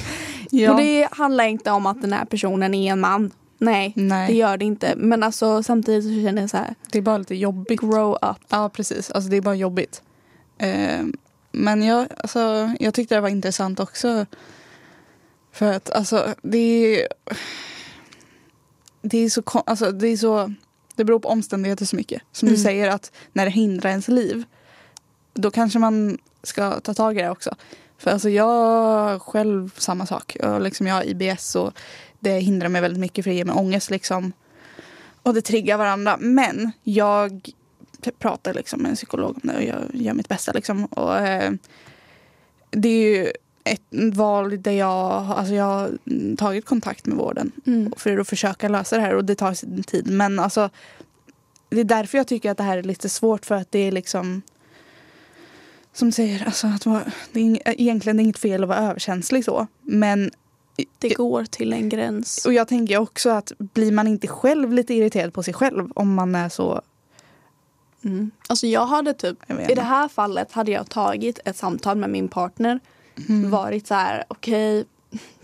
[0.50, 0.70] ja.
[0.72, 3.30] Och det handlar inte om att den här personen är en man.
[3.58, 4.94] Nej, Nej, det gör det inte.
[4.96, 7.80] Men alltså samtidigt så känner jag så här, det är bara lite jobbigt.
[7.80, 8.36] grow up.
[8.48, 9.10] Ja, precis.
[9.10, 10.02] Alltså det är bara jobbigt.
[10.58, 11.04] Eh,
[11.52, 14.26] men jag, alltså, jag tyckte det var intressant också.
[15.52, 17.08] För att alltså det är...
[19.02, 19.42] Det är så...
[19.66, 20.54] Alltså, det är så...
[20.94, 22.22] Det beror på omständigheter så mycket.
[22.32, 22.64] Som du Mm.
[22.64, 24.44] säger att när det hindrar ens liv.
[25.34, 27.54] Då kanske man ska ta tag i det också.
[27.98, 30.36] För alltså jag själv samma sak.
[30.40, 31.72] Jag, liksom, jag har IBS och
[32.26, 34.32] det hindrar mig väldigt mycket för det ger mig ångest liksom.
[35.22, 36.16] Och det triggar varandra.
[36.20, 37.50] Men jag
[38.18, 40.52] pratar liksom med en psykolog om det och jag gör mitt bästa.
[40.52, 40.84] Liksom.
[40.84, 41.52] Och, eh,
[42.70, 43.32] det är ju
[43.64, 44.90] ett val där jag,
[45.30, 45.98] alltså jag har
[46.36, 47.92] tagit kontakt med vården Mm.
[47.96, 50.10] för att försöka lösa det här och det tar sin tid.
[50.10, 50.70] Men alltså,
[51.68, 53.92] det är därför jag tycker att det här är lite svårt för att det är
[53.92, 54.42] liksom
[55.92, 57.02] som säger, alltså att vara,
[57.32, 59.66] det är egentligen inget fel att vara överkänslig så.
[59.82, 60.30] Men,
[60.98, 62.46] Det går till en gräns.
[62.46, 66.14] och jag tänker också att blir man inte själv lite irriterad på sig själv om
[66.14, 66.82] man är så,
[68.04, 68.30] Mm.
[68.46, 72.10] Alltså jag hade typ, jag i det här fallet hade jag tagit ett samtal med
[72.10, 72.80] min partner.
[73.28, 73.50] Mm.
[73.50, 74.84] Varit så här, okej,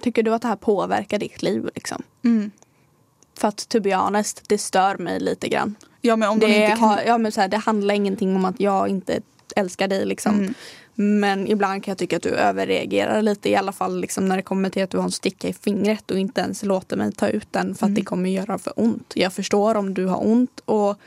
[0.01, 2.03] tycker du att det här påverkar ditt liv liksom?
[2.25, 2.51] Mm.
[3.39, 5.75] För att to be honest, det stör mig lite grann.
[6.01, 6.89] Ja men om de Det, inte kan...
[6.89, 9.21] har, ja, men så här, det handlar ingenting om att jag inte
[9.57, 10.55] älskar dig liksom.
[10.95, 14.43] Men ibland kan jag tycka att du överreagerar lite i alla fall liksom, när det
[14.43, 17.29] kommer till att du har en sticka i fingret och inte ens låter mig ta
[17.29, 17.95] ut den för att Mm.
[17.95, 19.13] det kommer göra för ont.
[19.17, 20.99] Jag förstår om du har ont och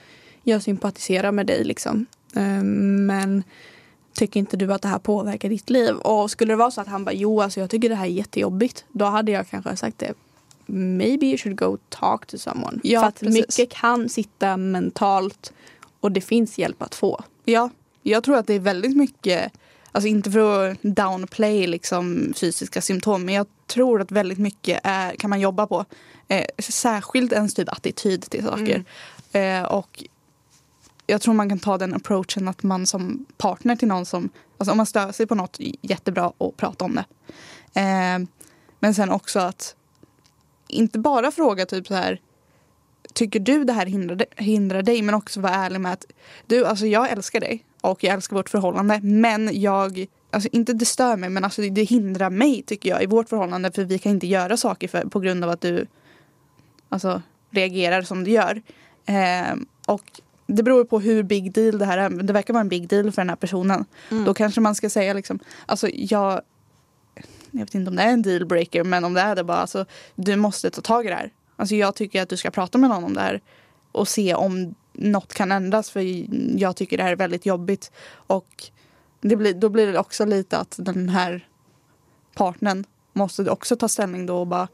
[0.44, 2.06] jag sympatiserar med dig liksom.
[2.36, 3.44] Ehm, Men
[4.14, 5.96] tycker inte du att det här påverkar ditt liv?
[5.96, 8.10] Och skulle det vara så att han bara jo alltså jag tycker det här är
[8.10, 8.86] jättejobbigt.
[8.92, 10.14] Då hade jag kanske sagt det.
[10.68, 12.80] Maybe you should go talk to someone.
[12.84, 13.36] Ja, för att precis.
[13.60, 15.54] mycket kan sitta mentalt
[16.00, 17.24] och det finns hjälp att få.
[17.46, 17.70] Ja,
[18.02, 19.52] jag tror att det är väldigt mycket,
[19.96, 25.16] alltså inte för att downplay liksom fysiska symptom, men jag tror att väldigt mycket är,
[25.16, 25.86] kan man jobba på.
[26.28, 28.84] Eh, särskilt ens typ attityd till saker.
[29.32, 30.04] Eh, och
[31.08, 34.72] jag tror man kan ta den approachen att man som partner till någon som, alltså
[34.72, 37.06] om man stör sig på något, jättebra att prata om det.
[37.82, 38.20] Eh,
[38.80, 39.76] men sen också att
[40.68, 42.22] inte bara fråga typ så här
[43.14, 45.02] Tycker du det här hindrar, hindrar dig?
[45.02, 46.06] Men också vara ärlig med att
[46.48, 49.00] du, alltså jag älskar dig och jag älskar vårt förhållande.
[49.04, 53.06] Men jag, alltså inte det stör mig men alltså det hindrar mig tycker jag i
[53.06, 53.72] vårt förhållande.
[53.72, 55.88] För vi kan inte göra saker för, på grund av att du
[56.90, 58.62] alltså, reagerar som du gör.
[59.06, 59.56] Eh,
[59.88, 62.10] och det beror på hur big deal det här är.
[62.10, 63.86] Det verkar vara en big deal för den här personen.
[64.12, 64.26] Mm.
[64.26, 66.42] Då kanske man ska säga liksom, alltså jag,
[67.52, 69.86] jag vet inte om det är en dealbreaker men om det är det bara, alltså
[70.16, 71.32] du måste ta tag i det här.
[71.56, 73.42] Alltså jag tycker att du ska prata med någon om det här
[73.92, 76.26] och se om något kan ändras för
[76.60, 77.91] jag tycker det här är väldigt jobbigt.
[78.12, 78.64] Och
[79.22, 81.48] det blir, då blir det också lite att den här
[82.36, 84.68] partnern måste också ta ställning då och bara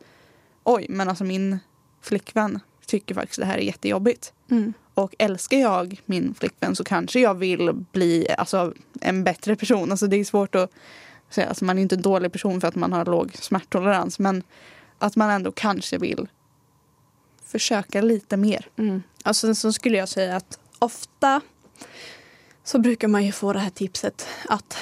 [0.64, 1.60] oj men alltså min
[2.02, 4.34] flickvän tycker faktiskt det här är jättejobbigt.
[4.52, 4.74] Mm.
[4.94, 9.92] Och älskar jag min flickvän så kanske jag vill bli alltså, en bättre person.
[9.92, 10.72] Alltså, det är svårt att
[11.30, 14.44] säga, alltså man är inte en dålig person för att man har låg smärttolerans men
[14.98, 16.28] att man ändå kanske vill
[17.52, 18.68] försöka lite mer.
[18.78, 19.04] Mm.
[19.26, 21.42] Och sen så skulle jag säga att ofta
[22.64, 24.78] så brukar man ju få det här tipset att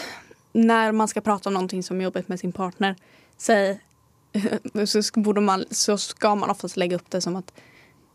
[0.54, 2.96] när man ska prata om någonting som är jobbigt med sin partner
[3.38, 3.80] säg,
[4.86, 7.52] så, borde man, så ska man oftast lägga upp det som att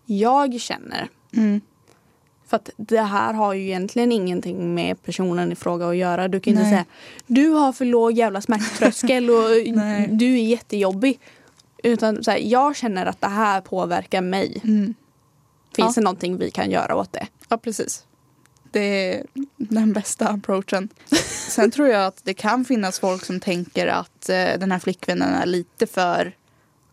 [0.06, 1.60] jag känner Mm.
[2.46, 6.28] För att det här har ju egentligen ingenting med personen i fråga att göra.
[6.28, 6.72] Du kan inte Nej.
[6.72, 6.84] säga
[7.26, 9.48] du har för låg jävla smärttröskel och
[10.08, 11.20] du är jättejobbig.
[11.84, 14.60] Utan så här, jag känner att det här påverkar mig.
[14.64, 14.94] Mm.
[15.76, 16.00] Finns Ja.
[16.00, 17.26] det någonting vi kan göra åt det?
[17.48, 18.04] Ja, precis.
[18.70, 18.80] Det
[19.14, 19.24] är
[19.56, 20.88] den bästa approachen.
[21.48, 25.34] Sen tror jag att det kan finnas folk som tänker att eh, den här flickvännen
[25.34, 26.36] är lite för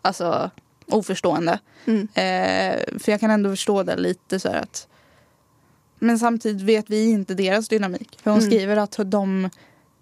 [0.01, 0.51] alltså,
[0.85, 1.59] oförstående.
[1.85, 2.01] Mm.
[2.13, 4.87] Eh, för jag kan ändå förstå det lite så här att
[5.99, 8.19] men samtidigt vet vi inte deras dynamik.
[8.23, 8.51] För hon Mm.
[8.51, 9.49] skriver att de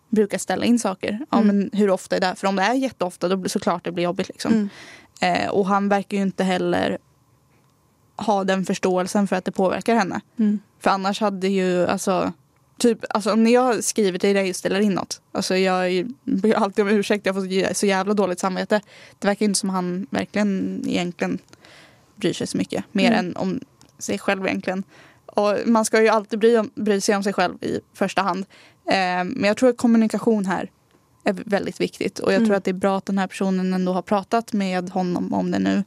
[0.09, 1.19] brukar ställa in saker.
[1.31, 1.47] Ja, Mm.
[1.57, 2.35] men hur ofta är det?
[2.37, 4.27] För om det är jätteofta då såklart det blir jobbigt.
[4.27, 4.51] Liksom.
[4.53, 4.69] Mm.
[5.45, 6.97] Eh, och han verkar ju inte heller
[8.15, 10.21] ha den förståelsen för att det påverkar henne.
[10.39, 10.59] Mm.
[10.79, 12.33] För annars hade ju, alltså,
[12.77, 15.21] typ, alltså när jag skriver till dig och ställer in något.
[15.31, 18.81] Alltså jag är- ber alltid om ursäkt, jag får så- så jävla dåligt samvete.
[19.19, 21.39] Det verkar inte som han verkligen egentligen
[22.15, 22.83] bryr sig så mycket.
[22.91, 23.19] Mer Mm.
[23.19, 23.59] än om
[23.99, 24.83] sig själv egentligen.
[25.25, 28.45] Och man ska ju alltid bry, om, bry sig om sig själv i första hand.
[28.89, 30.71] Eh, men jag tror att kommunikation här
[31.23, 32.19] är väldigt viktigt.
[32.19, 32.47] Och jag Mm.
[32.47, 35.51] tror att det är bra att den här personen ändå har pratat med honom om
[35.51, 35.83] det nu.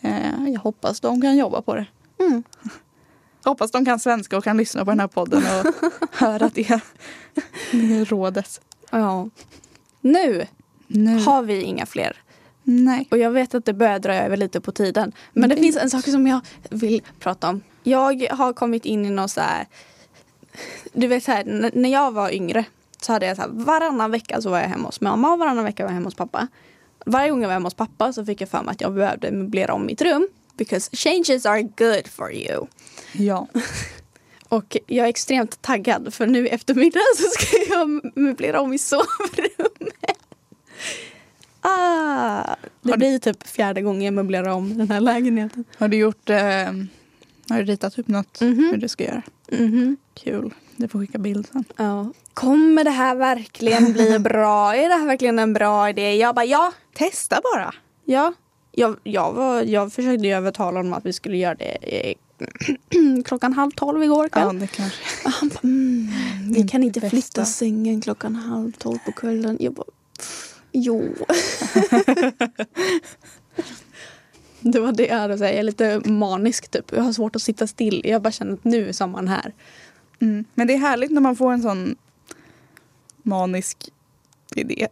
[0.00, 1.86] Eh, jag hoppas de kan jobba på det.
[2.20, 2.42] Mm.
[3.44, 5.74] Hoppas de kan svenska och kan lyssna på den här podden och
[6.18, 6.80] höra det,
[7.72, 8.60] det rådet.
[8.90, 9.28] Ja.
[10.00, 10.46] Nu
[10.86, 11.18] Nu.
[11.18, 12.16] har vi inga fler.
[12.62, 13.08] Nej.
[13.10, 15.12] Och jag vet att det börjar dra över lite på tiden.
[15.32, 17.60] Men det finns en sak som jag vill prata om.
[17.82, 19.66] Jag har kommit in i någon så här...
[20.92, 22.64] Du vet så här, när jag var yngre
[23.00, 25.64] så hade jag så här, varannan vecka så var jag hemma hos mamma och varannan
[25.64, 26.46] vecka var jag hemma hos pappa.
[27.06, 29.30] Varje gång jag var hemma hos pappa så fick jag för mig att jag behövde
[29.32, 30.28] möblera om mitt rum.
[30.56, 32.66] Because changes are good for you.
[33.12, 33.46] Ja.
[34.48, 38.78] Och jag är extremt taggad för nu i eftermiddag så ska jag möblera om i
[38.78, 39.72] sovrummet.
[41.60, 45.64] Ah, det Har du- blir typ fjärde gången jag möblerar om den här lägenheten.
[45.78, 46.72] Har du gjort, eh,
[47.50, 48.68] har du ritat upp något Mhm.
[48.70, 49.22] hur du ska göra?
[49.52, 49.96] Mhm.
[50.14, 50.54] Kul.
[50.76, 51.64] Du får skicka bild sen.
[51.76, 52.12] Ja.
[52.34, 54.74] Kommer det här verkligen bli bra?
[54.74, 56.16] Är det här verkligen en bra idé?
[56.16, 57.74] Jag bara ja, Testa bara.
[58.04, 58.32] ja.
[58.76, 62.14] Jag, jag, var, jag försökte övertala honom att vi skulle göra det eh,
[63.24, 64.42] klockan halv tolv igår kväll.
[64.46, 64.98] Ja, det kanske.
[65.24, 66.08] Han bara, mm,
[66.54, 67.10] vi kan inte bästa.
[67.16, 69.56] flytta sängen klockan halv tolv på kvällen.
[69.60, 69.86] Jag bara,
[70.72, 71.14] jo.
[74.72, 75.50] det var det jag hade att säga.
[75.52, 76.92] Jag är lite manisk typ.
[76.92, 78.00] Jag har svårt att sitta still.
[78.04, 79.52] Jag bara känner att nu är sommaren här.
[80.20, 80.44] Mm.
[80.54, 81.96] Men det är härligt när man får en sån
[83.22, 83.88] manisk
[84.54, 84.88] idé.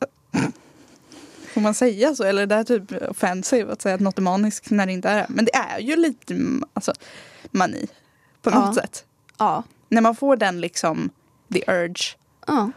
[1.54, 2.24] Får man säga så?
[2.24, 5.16] Eller det är typ offensive att säga att något är maniskt när det inte är
[5.16, 5.26] det?
[5.28, 6.36] Men det är ju lite
[6.74, 6.92] alltså,
[7.50, 7.86] mani
[8.42, 8.82] på något Ja.
[8.82, 9.04] sätt.
[9.38, 9.62] Ja.
[9.88, 11.10] När man får den liksom,
[11.52, 12.16] the urge.
[12.46, 12.70] ja.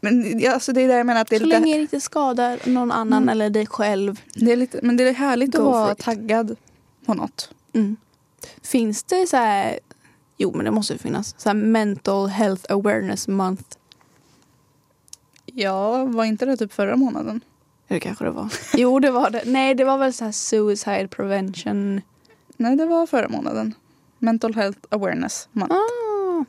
[0.00, 2.00] Men alltså, det är det jag menar att det är Så lite, länge det inte
[2.00, 3.28] skadar någon annan Mm.
[3.28, 4.20] eller dig själv.
[4.34, 6.56] det är lite men det är härligt att Go vara taggad
[7.06, 7.50] på något.
[7.72, 7.96] Mm.
[8.62, 9.78] Finns det så här,
[10.36, 13.62] jo men det måste finnas, så mental health awareness month.
[15.46, 17.40] Ja, var inte det typ förra månaden?
[17.88, 18.48] Det kanske det var.
[18.74, 19.42] Jo det var det.
[19.46, 22.00] Nej det var väl så här suicide prevention.
[22.56, 23.74] Nej, det var förra månaden.
[24.18, 25.48] Mental health awareness.
[25.52, 26.44] Man, Ah.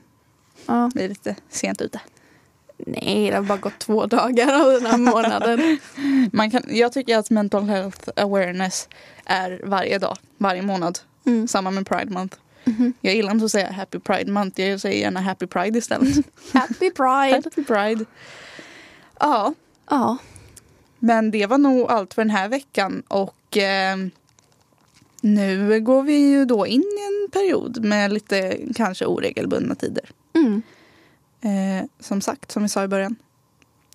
[0.65, 0.91] Ja.
[0.95, 2.01] Vi är lite sent ute.
[2.87, 5.79] Nej, det har bara gått två dagar av den här månaden.
[6.33, 8.89] Man kan, jag tycker att mental health awareness
[9.25, 10.99] är varje dag, varje månad.
[11.25, 11.47] Mm.
[11.47, 12.37] Samma med Pride Month.
[12.63, 12.93] Mhm.
[13.01, 16.15] Jag gillar inte att säga Happy Pride Month, jag säger gärna Happy Pride istället.
[16.53, 17.41] Happy Pride.
[17.43, 18.05] Happy Pride.
[19.19, 19.53] Ja,
[19.89, 20.17] Ja.
[20.99, 23.97] men det var nog allt för den här veckan och eh,
[25.21, 30.09] nu går vi ju då in i en period med lite kanske oregelbundna tider.
[30.33, 30.61] Mm.
[31.41, 33.15] Eh, som sagt, som vi sa i början.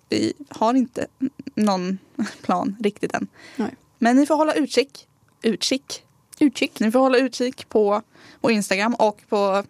[0.09, 1.07] Vi har inte
[1.55, 1.97] någon
[2.41, 3.27] plan riktigt än.
[3.55, 3.75] Nej.
[3.99, 5.07] Men ni får hålla utkik.
[5.41, 6.03] Utkik.
[6.39, 6.79] Utkik.
[6.79, 8.01] Ni får hålla utkik på
[8.41, 9.63] vår Instagram och på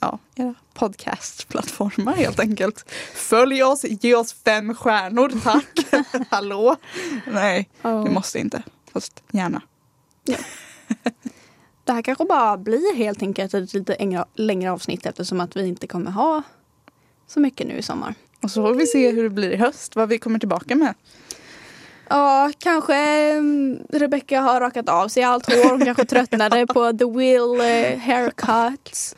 [0.00, 2.90] ja, era podcastplattformar helt enkelt.
[3.14, 6.04] Följ oss, ge oss fem stjärnor tack.
[6.30, 6.76] Hallå?
[7.26, 8.02] Nej, Ja.
[8.02, 8.62] vi måste inte.
[8.92, 9.62] Fast gärna.
[11.84, 15.86] Det här kanske bara blir helt enkelt ett lite längre avsnitt eftersom att vi inte
[15.86, 16.42] kommer ha
[17.32, 18.14] så mycket nu i sommar.
[18.42, 20.94] Och så får vi se hur det blir i höst, vad vi kommer tillbaka med.
[22.08, 25.70] Ja, kanske mm, Rebecca har rakat av sig allt hår.
[25.70, 29.16] Hon kanske tröttnade på the will eh, haircuts.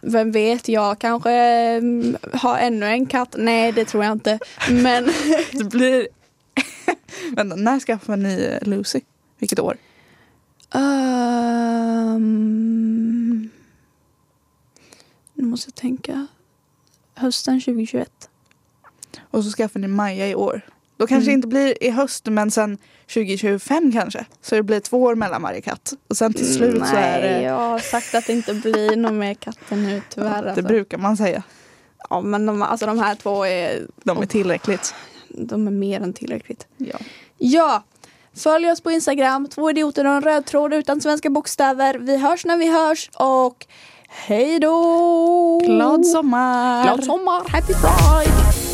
[0.00, 3.34] vem vet, jag kanske mm, har ännu en katt.
[3.38, 4.38] Nej, det tror jag inte.
[4.70, 5.04] Men
[5.52, 6.08] Det blir...
[7.36, 9.00] Vänta, när skaffade ni Lucy?
[9.38, 9.76] Vilket år?
[10.74, 12.30] um,
[15.34, 16.26] nu måste jag tänka.
[17.20, 18.10] Hösten 2021.
[19.30, 20.60] Och så skaffade ni Maja i år.
[20.96, 21.38] Då kanske det Mm.
[21.38, 22.78] inte blir i höst men sen
[23.14, 24.24] 2025 kanske.
[24.42, 25.92] Så det blir två år mellan varje katt.
[26.08, 27.42] Och sen till slut så är det...
[27.42, 30.42] jag har sagt att det inte blir någon mer katter nu tyvärr.
[30.42, 30.62] Det alltså.
[30.64, 31.42] brukar man säga.
[32.10, 34.94] Ja, men de, alltså, de här två är, De är tillräckligt.
[35.28, 36.66] de är mer än tillräckligt.
[36.76, 36.98] Ja.
[37.38, 37.82] Ja,
[38.36, 41.94] följ oss på Instagram, två idioter och en röd tråd utan svenska bokstäver.
[41.94, 43.66] Vi hörs när vi hörs och
[44.10, 45.60] hej då!
[45.66, 46.82] Glad sommar!
[46.82, 47.50] Glad sommar!
[47.50, 48.69] Happy Pride!